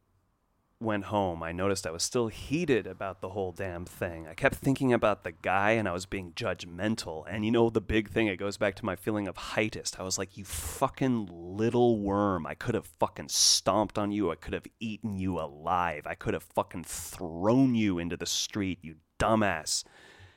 went 0.83 1.05
home, 1.05 1.41
I 1.41 1.51
noticed 1.51 1.87
I 1.87 1.91
was 1.91 2.03
still 2.03 2.27
heated 2.27 2.85
about 2.85 3.21
the 3.21 3.29
whole 3.29 3.51
damn 3.51 3.85
thing. 3.85 4.27
I 4.27 4.33
kept 4.33 4.55
thinking 4.55 4.93
about 4.93 5.23
the 5.23 5.31
guy 5.31 5.71
and 5.71 5.87
I 5.87 5.93
was 5.93 6.05
being 6.05 6.33
judgmental. 6.33 7.23
And 7.27 7.45
you 7.45 7.51
know, 7.51 7.69
the 7.69 7.81
big 7.81 8.09
thing, 8.09 8.27
it 8.27 8.37
goes 8.37 8.57
back 8.57 8.75
to 8.75 8.85
my 8.85 8.95
feeling 8.95 9.27
of 9.27 9.35
heightist. 9.35 9.99
I 9.99 10.03
was 10.03 10.17
like, 10.17 10.37
you 10.37 10.45
fucking 10.45 11.29
little 11.31 11.99
worm. 11.99 12.45
I 12.45 12.53
could 12.53 12.75
have 12.75 12.85
fucking 12.85 13.29
stomped 13.29 13.97
on 13.97 14.11
you. 14.11 14.31
I 14.31 14.35
could 14.35 14.53
have 14.53 14.67
eaten 14.79 15.15
you 15.15 15.39
alive. 15.39 16.05
I 16.05 16.15
could 16.15 16.33
have 16.33 16.43
fucking 16.43 16.83
thrown 16.83 17.73
you 17.73 17.97
into 17.97 18.17
the 18.17 18.25
street, 18.25 18.79
you 18.81 18.95
dumbass. 19.17 19.83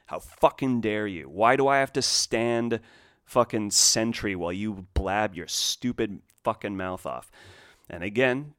How 0.07 0.21
fucking 0.21 0.81
dare 0.81 1.07
you? 1.07 1.29
Why 1.29 1.57
do 1.57 1.67
I 1.67 1.79
have 1.79 1.93
to 1.95 2.03
stand 2.03 2.81
fucking 3.25 3.73
sentry 3.73 4.37
while 4.37 4.53
you 4.53 4.87
blab 4.95 5.35
your 5.35 5.49
stupid 5.49 6.21
fucking 6.45 6.77
mouth 6.77 7.05
off? 7.05 7.31
And 7.91 8.05
again, 8.05 8.55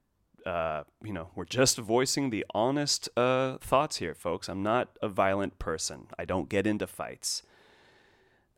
uh, 0.47 0.83
you 1.03 1.11
know, 1.11 1.29
we're 1.35 1.43
just 1.43 1.77
voicing 1.77 2.29
the 2.29 2.45
honest 2.55 3.09
uh, 3.17 3.57
thoughts 3.57 3.97
here, 3.97 4.13
folks. 4.13 4.47
I'm 4.47 4.63
not 4.63 4.97
a 5.01 5.09
violent 5.09 5.59
person. 5.59 6.07
I 6.17 6.23
don't 6.23 6.47
get 6.47 6.65
into 6.65 6.87
fights. 6.87 7.43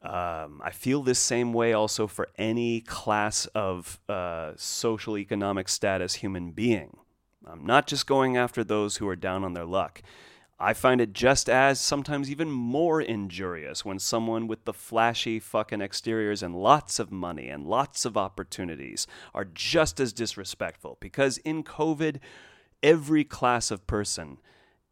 Um, 0.03 0.61
I 0.63 0.69
feel 0.71 1.01
this 1.01 1.19
same 1.19 1.51
way 1.51 1.73
also 1.73 2.05
for 2.05 2.29
any 2.37 2.79
class 2.81 3.47
of 3.47 3.99
uh, 4.07 4.53
social 4.55 5.17
economic 5.17 5.67
status 5.67 6.15
human 6.15 6.51
being. 6.51 6.95
I'm 7.45 7.65
not 7.65 7.87
just 7.87 8.05
going 8.05 8.37
after 8.37 8.63
those 8.63 8.97
who 8.97 9.07
are 9.07 9.15
down 9.15 9.43
on 9.43 9.53
their 9.53 9.65
luck. 9.65 10.03
I 10.61 10.73
find 10.73 10.99
it 10.99 11.13
just 11.13 11.49
as, 11.49 11.79
sometimes 11.79 12.29
even 12.29 12.51
more 12.51 13.01
injurious 13.01 13.85
when 13.85 13.97
someone 13.97 14.45
with 14.45 14.65
the 14.65 14.73
flashy 14.73 15.39
fucking 15.39 15.81
exteriors 15.81 16.43
and 16.43 16.53
lots 16.53 16.99
of 16.99 17.13
money 17.13 17.47
and 17.47 17.65
lots 17.65 18.03
of 18.03 18.17
opportunities 18.17 19.07
are 19.33 19.45
just 19.45 20.01
as 20.01 20.11
disrespectful. 20.11 20.97
Because 20.99 21.37
in 21.39 21.63
COVID, 21.63 22.19
every 22.83 23.23
class 23.23 23.71
of 23.71 23.87
person 23.87 24.39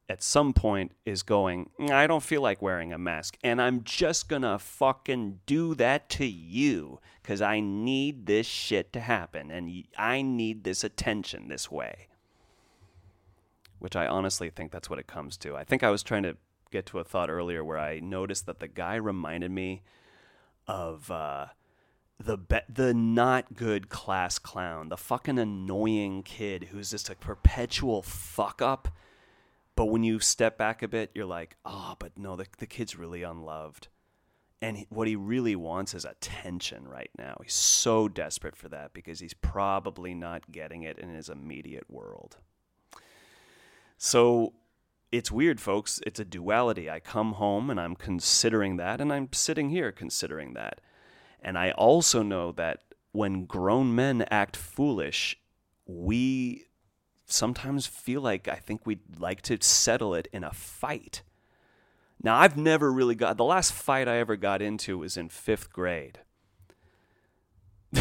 at 0.08 0.24
some 0.24 0.54
point 0.54 0.94
is 1.06 1.22
going, 1.22 1.70
I 1.92 2.08
don't 2.08 2.24
feel 2.24 2.42
like 2.42 2.62
wearing 2.62 2.94
a 2.94 2.98
mask, 2.98 3.38
and 3.44 3.62
I'm 3.62 3.84
just 3.84 4.30
gonna 4.30 4.58
fucking 4.58 5.42
do 5.46 5.76
that 5.76 6.10
to 6.12 6.26
you 6.26 7.02
because 7.22 7.42
I 7.42 7.60
need 7.60 8.26
this 8.26 8.48
shit 8.48 8.94
to 8.94 9.02
happen 9.02 9.52
and 9.52 9.84
I 9.98 10.22
need 10.22 10.64
this 10.64 10.86
attention 10.86 11.50
this 11.50 11.70
way 11.70 12.08
which 13.80 13.96
I 13.96 14.08
honestly 14.08 14.50
think 14.50 14.72
that's 14.72 14.90
what 14.90 15.00
it 15.00 15.08
comes 15.08 15.38
to. 15.38 15.56
I 15.56 15.64
think 15.64 15.84
I 15.84 15.90
was 15.90 16.04
trying 16.04 16.24
to 16.24 16.38
get 16.72 16.86
to 16.88 17.00
a 17.00 17.04
thought 17.04 17.30
earlier 17.30 17.64
where 17.64 17.80
I 17.80 18.00
noticed 18.00 18.46
that 18.46 18.60
the 18.60 18.68
guy 18.68 18.96
reminded 18.96 19.52
me 19.52 19.84
of 20.68 21.10
uh, 21.10 21.48
the 22.20 22.38
be- 22.38 22.60
the 22.68 22.94
not 22.94 23.56
good 23.56 23.90
class 23.90 24.40
clown, 24.40 24.90
the 24.90 24.98
fucking 24.98 25.40
annoying 25.40 26.24
kid 26.24 26.70
who's 26.72 26.92
just 26.92 27.10
a 27.10 27.16
perpetual 27.16 28.02
fuck 28.02 28.62
up. 28.62 28.90
But 29.76 29.86
when 29.86 30.04
you 30.04 30.20
step 30.20 30.58
back 30.58 30.82
a 30.82 30.88
bit, 30.88 31.12
you're 31.14 31.26
like, 31.26 31.56
oh, 31.64 31.96
but 32.00 32.18
no, 32.18 32.36
the, 32.36 32.48
the 32.58 32.66
kid's 32.66 32.96
really 32.98 33.22
unloved. 33.22 33.90
And 34.60 34.78
he, 34.78 34.88
what 34.90 35.08
he 35.08 35.16
really 35.16 35.56
wants 35.56 35.94
is 35.94 36.04
attention 36.04 36.88
right 36.88 37.12
now. 37.16 37.38
He's 37.44 37.54
so 37.54 38.08
desperate 38.08 38.56
for 38.56 38.70
that 38.70 38.92
because 38.94 39.20
he's 39.20 39.36
probably 39.36 40.16
not 40.16 40.52
getting 40.52 40.82
it 40.82 40.98
in 40.98 41.14
his 41.14 41.30
immediate 41.30 41.88
world. 41.92 42.38
So 43.98 44.54
it's 45.12 45.32
weird, 45.32 45.60
folks. 45.60 46.00
It's 46.06 46.20
a 46.20 46.26
duality. 46.26 46.90
I 46.90 47.00
come 47.00 47.34
home 47.34 47.70
and 47.70 47.80
I'm 47.80 47.96
considering 47.96 48.78
that, 48.78 49.02
and 49.02 49.12
I'm 49.12 49.30
sitting 49.32 49.70
here 49.70 49.92
considering 49.92 50.54
that. 50.54 50.82
And 51.42 51.58
I 51.58 51.72
also 51.72 52.24
know 52.24 52.52
that 52.54 52.82
when 53.12 53.46
grown 53.46 53.96
men 53.96 54.24
act 54.30 54.56
foolish, 54.56 55.40
we 55.86 56.66
sometimes 57.26 57.86
feel 57.88 58.22
like 58.22 58.48
I 58.48 58.56
think 58.56 58.86
we'd 58.86 59.20
like 59.20 59.42
to 59.44 59.58
settle 59.62 60.14
it 60.14 60.28
in 60.32 60.44
a 60.44 60.54
fight. 60.54 61.24
Now, 62.22 62.38
I've 62.38 62.58
never 62.58 62.92
really 62.92 63.16
got 63.16 63.38
the 63.38 63.44
last 63.44 63.72
fight 63.74 64.08
I 64.08 64.18
ever 64.18 64.36
got 64.36 64.62
into 64.62 64.98
was 64.98 65.18
in 65.18 65.30
fifth 65.30 65.72
grade. 65.72 66.20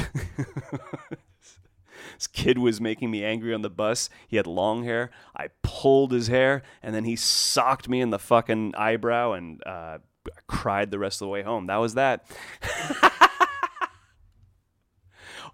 This 2.17 2.27
kid 2.27 2.59
was 2.59 2.81
making 2.81 3.11
me 3.11 3.25
angry 3.25 3.55
on 3.55 3.63
the 3.63 3.71
bus. 3.71 4.09
He 4.27 4.37
had 4.37 4.47
long 4.47 4.85
hair. 4.85 5.11
I 5.37 5.49
pulled 5.63 6.13
his 6.13 6.29
hair, 6.29 6.63
and 6.83 6.95
then 6.95 7.05
he 7.05 7.17
socked 7.17 7.89
me 7.89 8.01
in 8.01 8.11
the 8.11 8.19
fucking 8.19 8.75
eyebrow 8.77 9.33
and 9.33 9.63
uh, 9.67 9.99
cried 10.47 10.91
the 10.91 10.99
rest 10.99 11.21
of 11.21 11.27
the 11.27 11.31
way 11.31 11.43
home. 11.43 11.67
That 11.67 11.77
was 11.77 11.95
that. 11.95 12.27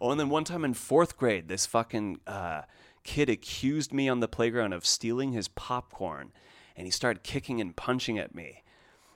Oh, 0.03 0.11
and 0.11 0.18
then 0.18 0.31
one 0.31 0.42
time 0.42 0.64
in 0.64 0.75
fourth 0.75 1.16
grade, 1.16 1.46
this 1.46 1.64
fucking 1.64 2.18
uh, 2.27 2.62
kid 3.05 3.31
accused 3.31 3.92
me 3.92 4.09
on 4.09 4.18
the 4.18 4.27
playground 4.27 4.72
of 4.72 4.85
stealing 4.85 5.31
his 5.31 5.46
popcorn, 5.46 6.33
and 6.77 6.88
he 6.88 6.90
started 6.90 7.22
kicking 7.22 7.61
and 7.61 7.77
punching 7.77 8.18
at 8.18 8.35
me. 8.35 8.64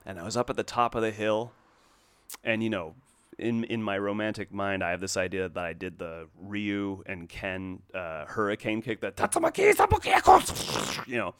And 0.05 0.17
I 0.17 0.23
was 0.23 0.37
up 0.37 0.49
at 0.49 0.55
the 0.55 0.63
top 0.63 0.95
of 0.95 1.01
the 1.01 1.11
hill, 1.11 1.51
and 2.41 2.63
you 2.63 2.69
know, 2.69 2.95
in 3.37 3.63
in 3.65 3.83
my 3.83 3.97
romantic 3.97 4.51
mind, 4.51 4.83
I 4.83 4.91
have 4.91 5.01
this 5.01 5.17
idea 5.17 5.49
that 5.49 5.63
I 5.63 5.73
did 5.73 5.99
the 5.99 6.27
Ryu 6.35 7.03
and 7.05 7.29
Ken 7.29 7.81
uh, 7.93 8.25
hurricane 8.25 8.81
kick, 8.81 9.01
that 9.01 9.15
Tatsumaki 9.15 9.73
you 11.07 11.17
know. 11.17 11.35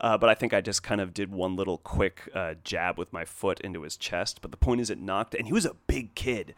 Uh, 0.00 0.18
but 0.18 0.28
I 0.28 0.34
think 0.34 0.52
I 0.52 0.60
just 0.60 0.82
kind 0.82 1.00
of 1.00 1.14
did 1.14 1.30
one 1.30 1.54
little 1.54 1.78
quick 1.78 2.28
uh, 2.34 2.54
jab 2.64 2.98
with 2.98 3.12
my 3.12 3.24
foot 3.24 3.60
into 3.60 3.82
his 3.82 3.96
chest. 3.96 4.42
But 4.42 4.50
the 4.50 4.56
point 4.56 4.80
is, 4.80 4.90
it 4.90 4.98
knocked, 4.98 5.34
and 5.34 5.46
he 5.46 5.52
was 5.52 5.66
a 5.66 5.74
big 5.86 6.14
kid. 6.14 6.54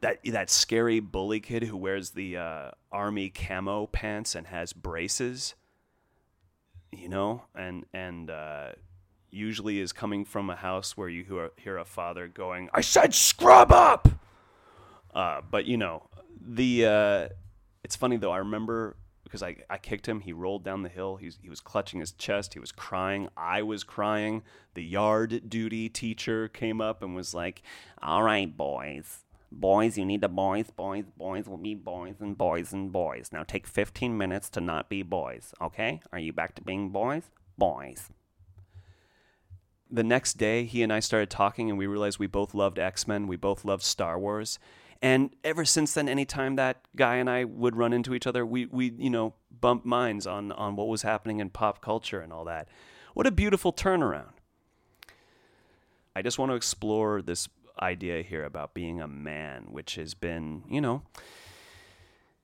That 0.00 0.18
that 0.24 0.50
scary 0.50 1.00
bully 1.00 1.40
kid 1.40 1.64
who 1.64 1.76
wears 1.76 2.10
the 2.10 2.36
uh, 2.36 2.70
army 2.92 3.30
camo 3.30 3.86
pants 3.86 4.34
and 4.34 4.46
has 4.46 4.72
braces, 4.72 5.54
you 6.92 7.08
know, 7.08 7.44
and 7.54 7.86
and 7.92 8.30
uh, 8.30 8.72
usually 9.36 9.78
is 9.78 9.92
coming 9.92 10.24
from 10.24 10.50
a 10.50 10.56
house 10.56 10.96
where 10.96 11.08
you 11.08 11.50
hear, 11.56 11.76
a 11.76 11.84
father 11.84 12.26
going, 12.28 12.68
"I 12.72 12.80
said 12.80 13.14
scrub 13.14 13.70
up." 13.70 14.08
Uh, 15.14 15.40
but 15.50 15.66
you 15.66 15.76
know, 15.76 16.08
the 16.40 16.86
uh, 16.86 17.28
it's 17.84 17.96
funny 17.96 18.16
though. 18.16 18.32
I 18.32 18.38
remember 18.38 18.96
because 19.22 19.42
I, 19.42 19.56
I 19.68 19.78
kicked 19.78 20.06
him. 20.06 20.20
He 20.20 20.32
rolled 20.32 20.64
down 20.64 20.82
the 20.82 20.88
hill. 20.88 21.16
He 21.16 21.26
was, 21.26 21.38
he 21.42 21.50
was 21.50 21.60
clutching 21.60 21.98
his 21.98 22.12
chest. 22.12 22.54
He 22.54 22.60
was 22.60 22.70
crying. 22.70 23.28
I 23.36 23.62
was 23.62 23.82
crying. 23.82 24.42
The 24.74 24.84
yard 24.84 25.48
duty 25.48 25.88
teacher 25.88 26.48
came 26.48 26.80
up 26.80 27.02
and 27.02 27.14
was 27.14 27.34
like, 27.34 27.62
All 28.02 28.22
right, 28.22 28.56
boys. 28.56 29.24
Boys, 29.50 29.96
you 29.96 30.04
need 30.04 30.20
the 30.20 30.28
boys. 30.28 30.70
Boys, 30.70 31.04
boys 31.16 31.48
will 31.48 31.56
be 31.56 31.74
boys 31.74 32.16
and 32.20 32.36
boys 32.36 32.72
and 32.72 32.92
boys. 32.92 33.30
Now 33.32 33.42
take 33.42 33.66
15 33.66 34.16
minutes 34.16 34.48
to 34.50 34.60
not 34.60 34.88
be 34.88 35.02
boys, 35.02 35.54
okay? 35.60 36.00
Are 36.12 36.18
you 36.18 36.32
back 36.32 36.54
to 36.56 36.62
being 36.62 36.90
boys? 36.90 37.30
Boys. 37.56 38.10
The 39.90 40.02
next 40.02 40.34
day, 40.34 40.64
he 40.64 40.82
and 40.82 40.92
I 40.92 41.00
started 41.00 41.30
talking, 41.30 41.70
and 41.70 41.78
we 41.78 41.86
realized 41.86 42.18
we 42.18 42.26
both 42.26 42.54
loved 42.54 42.78
X 42.78 43.06
Men. 43.06 43.26
We 43.26 43.36
both 43.36 43.64
loved 43.64 43.82
Star 43.82 44.18
Wars. 44.18 44.58
And 45.02 45.30
ever 45.44 45.64
since 45.64 45.94
then, 45.94 46.08
anytime 46.08 46.56
that 46.56 46.88
guy 46.96 47.16
and 47.16 47.28
I 47.28 47.44
would 47.44 47.76
run 47.76 47.92
into 47.92 48.14
each 48.14 48.26
other, 48.26 48.44
we, 48.46 48.66
we 48.66 48.92
you 48.98 49.10
know, 49.10 49.34
bump 49.60 49.84
minds 49.84 50.26
on, 50.26 50.52
on 50.52 50.74
what 50.76 50.88
was 50.88 51.02
happening 51.02 51.40
in 51.40 51.50
pop 51.50 51.80
culture 51.82 52.20
and 52.20 52.32
all 52.32 52.44
that. 52.46 52.68
What 53.14 53.26
a 53.26 53.30
beautiful 53.30 53.72
turnaround. 53.72 54.32
I 56.14 56.22
just 56.22 56.38
want 56.38 56.50
to 56.50 56.56
explore 56.56 57.20
this 57.20 57.48
idea 57.80 58.22
here 58.22 58.44
about 58.44 58.74
being 58.74 59.00
a 59.00 59.08
man, 59.08 59.66
which 59.70 59.96
has 59.96 60.14
been, 60.14 60.62
you 60.68 60.80
know, 60.80 61.02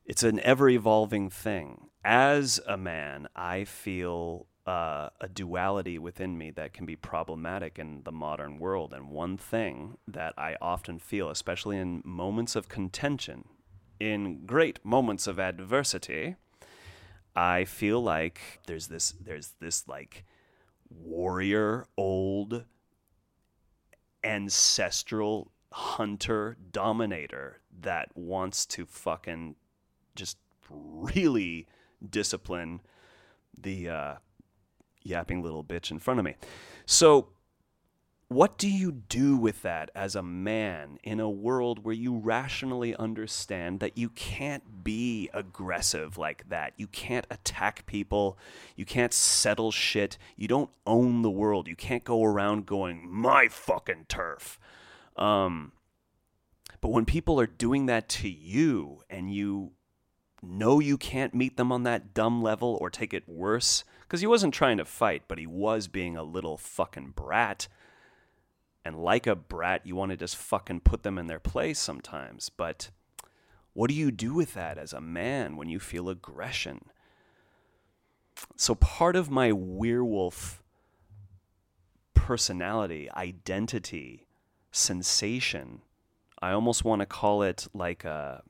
it's 0.05 0.22
an 0.22 0.40
ever 0.40 0.68
evolving 0.68 1.31
thing. 1.31 1.88
As 2.05 2.61
a 2.66 2.76
man, 2.76 3.28
I 3.35 3.64
feel 3.64 4.46
uh, 4.66 5.09
a 5.20 5.29
duality 5.29 5.98
within 5.98 6.38
me 6.38 6.51
that 6.53 6.72
can 6.72 6.87
be 6.87 6.96
problematic 6.96 7.79
in 7.79 8.03
the 8.05 8.12
modern 8.12 8.59
world. 8.59 8.92
And 8.92 9.11
one 9.11 9.37
thing 9.37 9.98
that 10.07 10.35
I 10.38 10.57
often 10.61 10.98
feel, 10.98 11.31
especially 11.31 11.79
in 11.79 12.03
moments 12.05 12.55
of 12.55 12.68
contention, 12.68 13.48
in 13.98 14.46
great 14.46 14.85
moments 14.85 15.27
of 15.27 15.38
adversity, 15.38 16.37
I 17.35 17.64
feel 17.64 18.01
like 18.03 18.61
there's 18.66 18.88
this 18.88 19.14
there's 19.20 19.55
this 19.61 19.88
like 19.88 20.25
warrior 20.90 21.87
old 21.96 22.64
ancestral 24.22 25.51
hunter 25.72 26.57
dominator 26.70 27.61
that 27.81 28.11
wants 28.14 28.66
to 28.66 28.85
fucking 28.87 29.57
just 30.14 30.37
really 30.68 31.66
discipline 32.09 32.81
the 33.59 33.88
uh, 33.88 34.14
yapping 35.05 35.43
little 35.43 35.65
bitch 35.65 35.91
in 35.91 35.99
front 35.99 36.21
of 36.21 36.25
me. 36.25 36.37
So, 36.87 37.29
what 38.33 38.57
do 38.57 38.67
you 38.67 38.91
do 38.91 39.37
with 39.37 39.61
that 39.61 39.91
as 39.95 40.17
a 40.17 40.23
man 40.23 40.99
in 41.03 41.21
a 41.21 41.29
world 41.29 41.85
where 41.85 41.95
you 41.95 42.17
rationally 42.17 42.97
understand 42.97 43.81
that 43.81 43.99
you 43.99 44.09
can't 44.09 44.83
be 44.83 45.29
aggressive 45.35 46.17
like 46.17 46.49
that? 46.49 46.73
You 46.79 46.87
can't 46.87 47.27
attack 47.31 47.85
people. 47.85 48.38
You 48.75 48.87
can't 48.87 49.12
settle 49.12 49.71
shit. 49.71 50.17
You 50.35 50.49
don't 50.49 50.71
own 50.87 51.21
the 51.21 51.31
world. 51.31 51.69
You 51.69 51.77
can't 51.77 52.05
go 52.05 52.25
around 52.25 52.65
going, 52.65 53.07
my 53.07 53.49
fucking 53.49 54.07
turf. 54.09 54.59
Um, 55.15 55.73
but 56.81 56.88
when 56.88 57.05
people 57.05 57.38
are 57.38 57.47
doing 57.47 57.85
that 57.87 58.09
to 58.09 58.31
you 58.31 59.03
and 59.11 59.33
you 59.33 59.73
know 60.43 60.81
you 60.81 60.97
can't 60.97 61.35
meet 61.35 61.57
them 61.57 61.71
on 61.71 61.83
that 61.83 62.15
dumb 62.15 62.43
level 62.43 62.79
or 62.81 62.88
take 62.88 63.12
it 63.12 63.29
worse, 63.29 63.85
because 64.12 64.20
he 64.20 64.27
wasn't 64.27 64.53
trying 64.53 64.77
to 64.77 64.85
fight, 64.85 65.22
but 65.27 65.38
he 65.38 65.46
was 65.46 65.88
being 65.88 66.18
a 66.18 66.22
little 66.22 66.59
fucking 66.59 67.14
brat. 67.16 67.66
And 68.85 69.03
like 69.03 69.27
a 69.27 69.35
brat, 69.35 69.87
you 69.87 69.96
want 69.96 70.11
to 70.11 70.18
just 70.18 70.37
fucking 70.37 70.81
put 70.81 71.03
them 71.03 71.16
in 71.16 71.29
their 71.29 71.40
place 71.40 71.79
sometimes. 71.79 72.51
But 72.51 72.90
what 73.72 73.88
do 73.88 73.94
you 73.94 74.11
do 74.11 74.35
with 74.35 74.53
that 74.53 74.77
as 74.77 74.92
a 74.92 75.01
man 75.01 75.57
when 75.57 75.70
you 75.70 75.81
feel 75.81 76.11
aggression? 76.11 76.90
So 78.55 78.75
part 78.75 79.16
of 79.16 79.31
my 79.31 79.51
werewolf 79.51 80.62
personality, 82.12 83.09
identity, 83.16 84.27
sensation, 84.72 85.81
I 86.42 86.53
almost 86.53 86.85
want 86.85 87.01
to 87.01 87.07
call 87.07 87.42
it 87.44 87.66
like 87.72 88.05
a, 88.05 88.42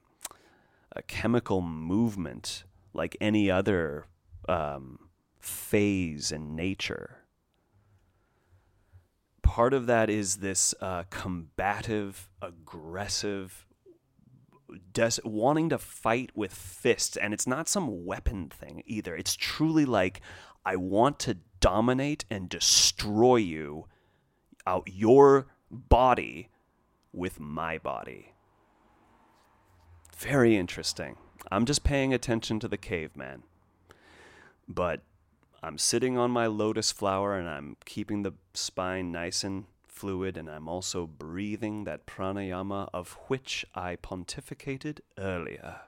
a 0.90 1.02
chemical 1.02 1.62
movement, 1.62 2.64
like 2.92 3.16
any 3.20 3.48
other 3.48 4.06
um, 4.48 4.98
phase 5.42 6.32
in 6.32 6.56
nature. 6.56 7.18
Part 9.42 9.74
of 9.74 9.86
that 9.86 10.08
is 10.08 10.36
this 10.36 10.74
uh, 10.80 11.02
combative, 11.10 12.28
aggressive, 12.40 13.66
des- 14.92 15.20
wanting 15.24 15.68
to 15.68 15.78
fight 15.78 16.30
with 16.34 16.54
fists. 16.54 17.16
And 17.16 17.34
it's 17.34 17.46
not 17.46 17.68
some 17.68 18.06
weapon 18.06 18.48
thing 18.48 18.82
either. 18.86 19.14
It's 19.14 19.36
truly 19.36 19.84
like, 19.84 20.22
I 20.64 20.76
want 20.76 21.18
to 21.20 21.38
dominate 21.60 22.24
and 22.30 22.48
destroy 22.48 23.36
you 23.36 23.88
out 24.66 24.84
your 24.86 25.48
body 25.70 26.48
with 27.12 27.40
my 27.40 27.78
body. 27.78 28.32
Very 30.16 30.56
interesting. 30.56 31.16
I'm 31.50 31.66
just 31.66 31.82
paying 31.82 32.14
attention 32.14 32.60
to 32.60 32.68
the 32.68 32.76
caveman. 32.76 33.42
But 34.68 35.02
I'm 35.62 35.78
sitting 35.78 36.18
on 36.18 36.30
my 36.30 36.46
lotus 36.46 36.90
flower 36.90 37.38
and 37.38 37.48
I'm 37.48 37.76
keeping 37.84 38.22
the 38.22 38.32
spine 38.52 39.12
nice 39.12 39.44
and 39.44 39.66
fluid, 39.86 40.36
and 40.36 40.50
I'm 40.50 40.66
also 40.66 41.06
breathing 41.06 41.84
that 41.84 42.06
pranayama 42.06 42.88
of 42.92 43.16
which 43.28 43.64
I 43.72 43.94
pontificated 43.94 44.98
earlier. 45.16 45.82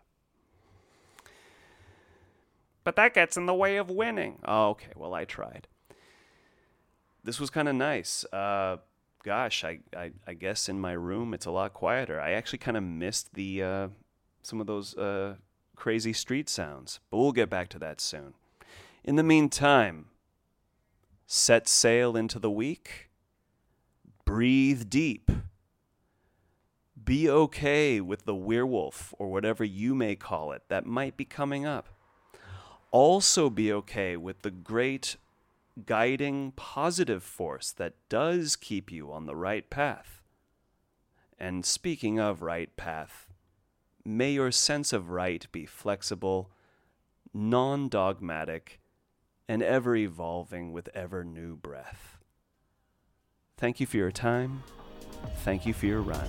But 2.84 2.94
that 2.94 3.14
gets 3.14 3.36
in 3.36 3.46
the 3.46 3.54
way 3.54 3.76
of 3.76 3.90
winning. 3.90 4.38
Oh, 4.44 4.68
okay, 4.70 4.92
well, 4.94 5.14
I 5.14 5.24
tried. 5.24 5.66
This 7.24 7.40
was 7.40 7.50
kind 7.50 7.68
of 7.68 7.74
nice. 7.74 8.24
Uh, 8.32 8.76
gosh, 9.24 9.64
I, 9.64 9.80
I, 9.96 10.12
I, 10.26 10.34
guess 10.34 10.68
in 10.68 10.78
my 10.78 10.92
room 10.92 11.34
it's 11.34 11.46
a 11.46 11.50
lot 11.50 11.72
quieter. 11.72 12.20
I 12.20 12.32
actually 12.32 12.58
kind 12.58 12.76
of 12.76 12.84
missed 12.84 13.34
the 13.34 13.62
uh, 13.62 13.88
some 14.42 14.60
of 14.60 14.68
those 14.68 14.94
uh, 14.96 15.36
crazy 15.74 16.12
street 16.12 16.48
sounds, 16.48 17.00
but 17.10 17.16
we'll 17.16 17.32
get 17.32 17.50
back 17.50 17.68
to 17.70 17.78
that 17.80 18.00
soon. 18.00 18.34
In 19.04 19.16
the 19.16 19.22
meantime, 19.22 20.06
set 21.26 21.68
sail 21.68 22.16
into 22.16 22.38
the 22.38 22.50
week, 22.50 23.10
breathe 24.24 24.88
deep, 24.88 25.30
be 27.04 27.28
okay 27.28 28.00
with 28.00 28.24
the 28.24 28.34
werewolf 28.34 29.12
or 29.18 29.30
whatever 29.30 29.62
you 29.62 29.94
may 29.94 30.16
call 30.16 30.52
it 30.52 30.62
that 30.68 30.86
might 30.86 31.18
be 31.18 31.26
coming 31.26 31.66
up. 31.66 31.90
Also, 32.92 33.50
be 33.50 33.70
okay 33.70 34.16
with 34.16 34.40
the 34.40 34.50
great 34.50 35.16
guiding 35.84 36.52
positive 36.52 37.22
force 37.22 37.72
that 37.72 37.92
does 38.08 38.56
keep 38.56 38.90
you 38.90 39.12
on 39.12 39.26
the 39.26 39.36
right 39.36 39.68
path. 39.68 40.22
And 41.38 41.66
speaking 41.66 42.18
of 42.18 42.40
right 42.40 42.74
path, 42.74 43.26
may 44.02 44.32
your 44.32 44.50
sense 44.50 44.94
of 44.94 45.10
right 45.10 45.46
be 45.52 45.66
flexible, 45.66 46.50
non 47.34 47.90
dogmatic, 47.90 48.80
and 49.48 49.62
ever 49.62 49.94
evolving 49.96 50.72
with 50.72 50.88
ever 50.94 51.24
new 51.24 51.56
breath. 51.56 52.18
Thank 53.56 53.80
you 53.80 53.86
for 53.86 53.96
your 53.96 54.12
time. 54.12 54.62
Thank 55.38 55.66
you 55.66 55.72
for 55.72 55.86
your 55.86 56.00
run. 56.02 56.28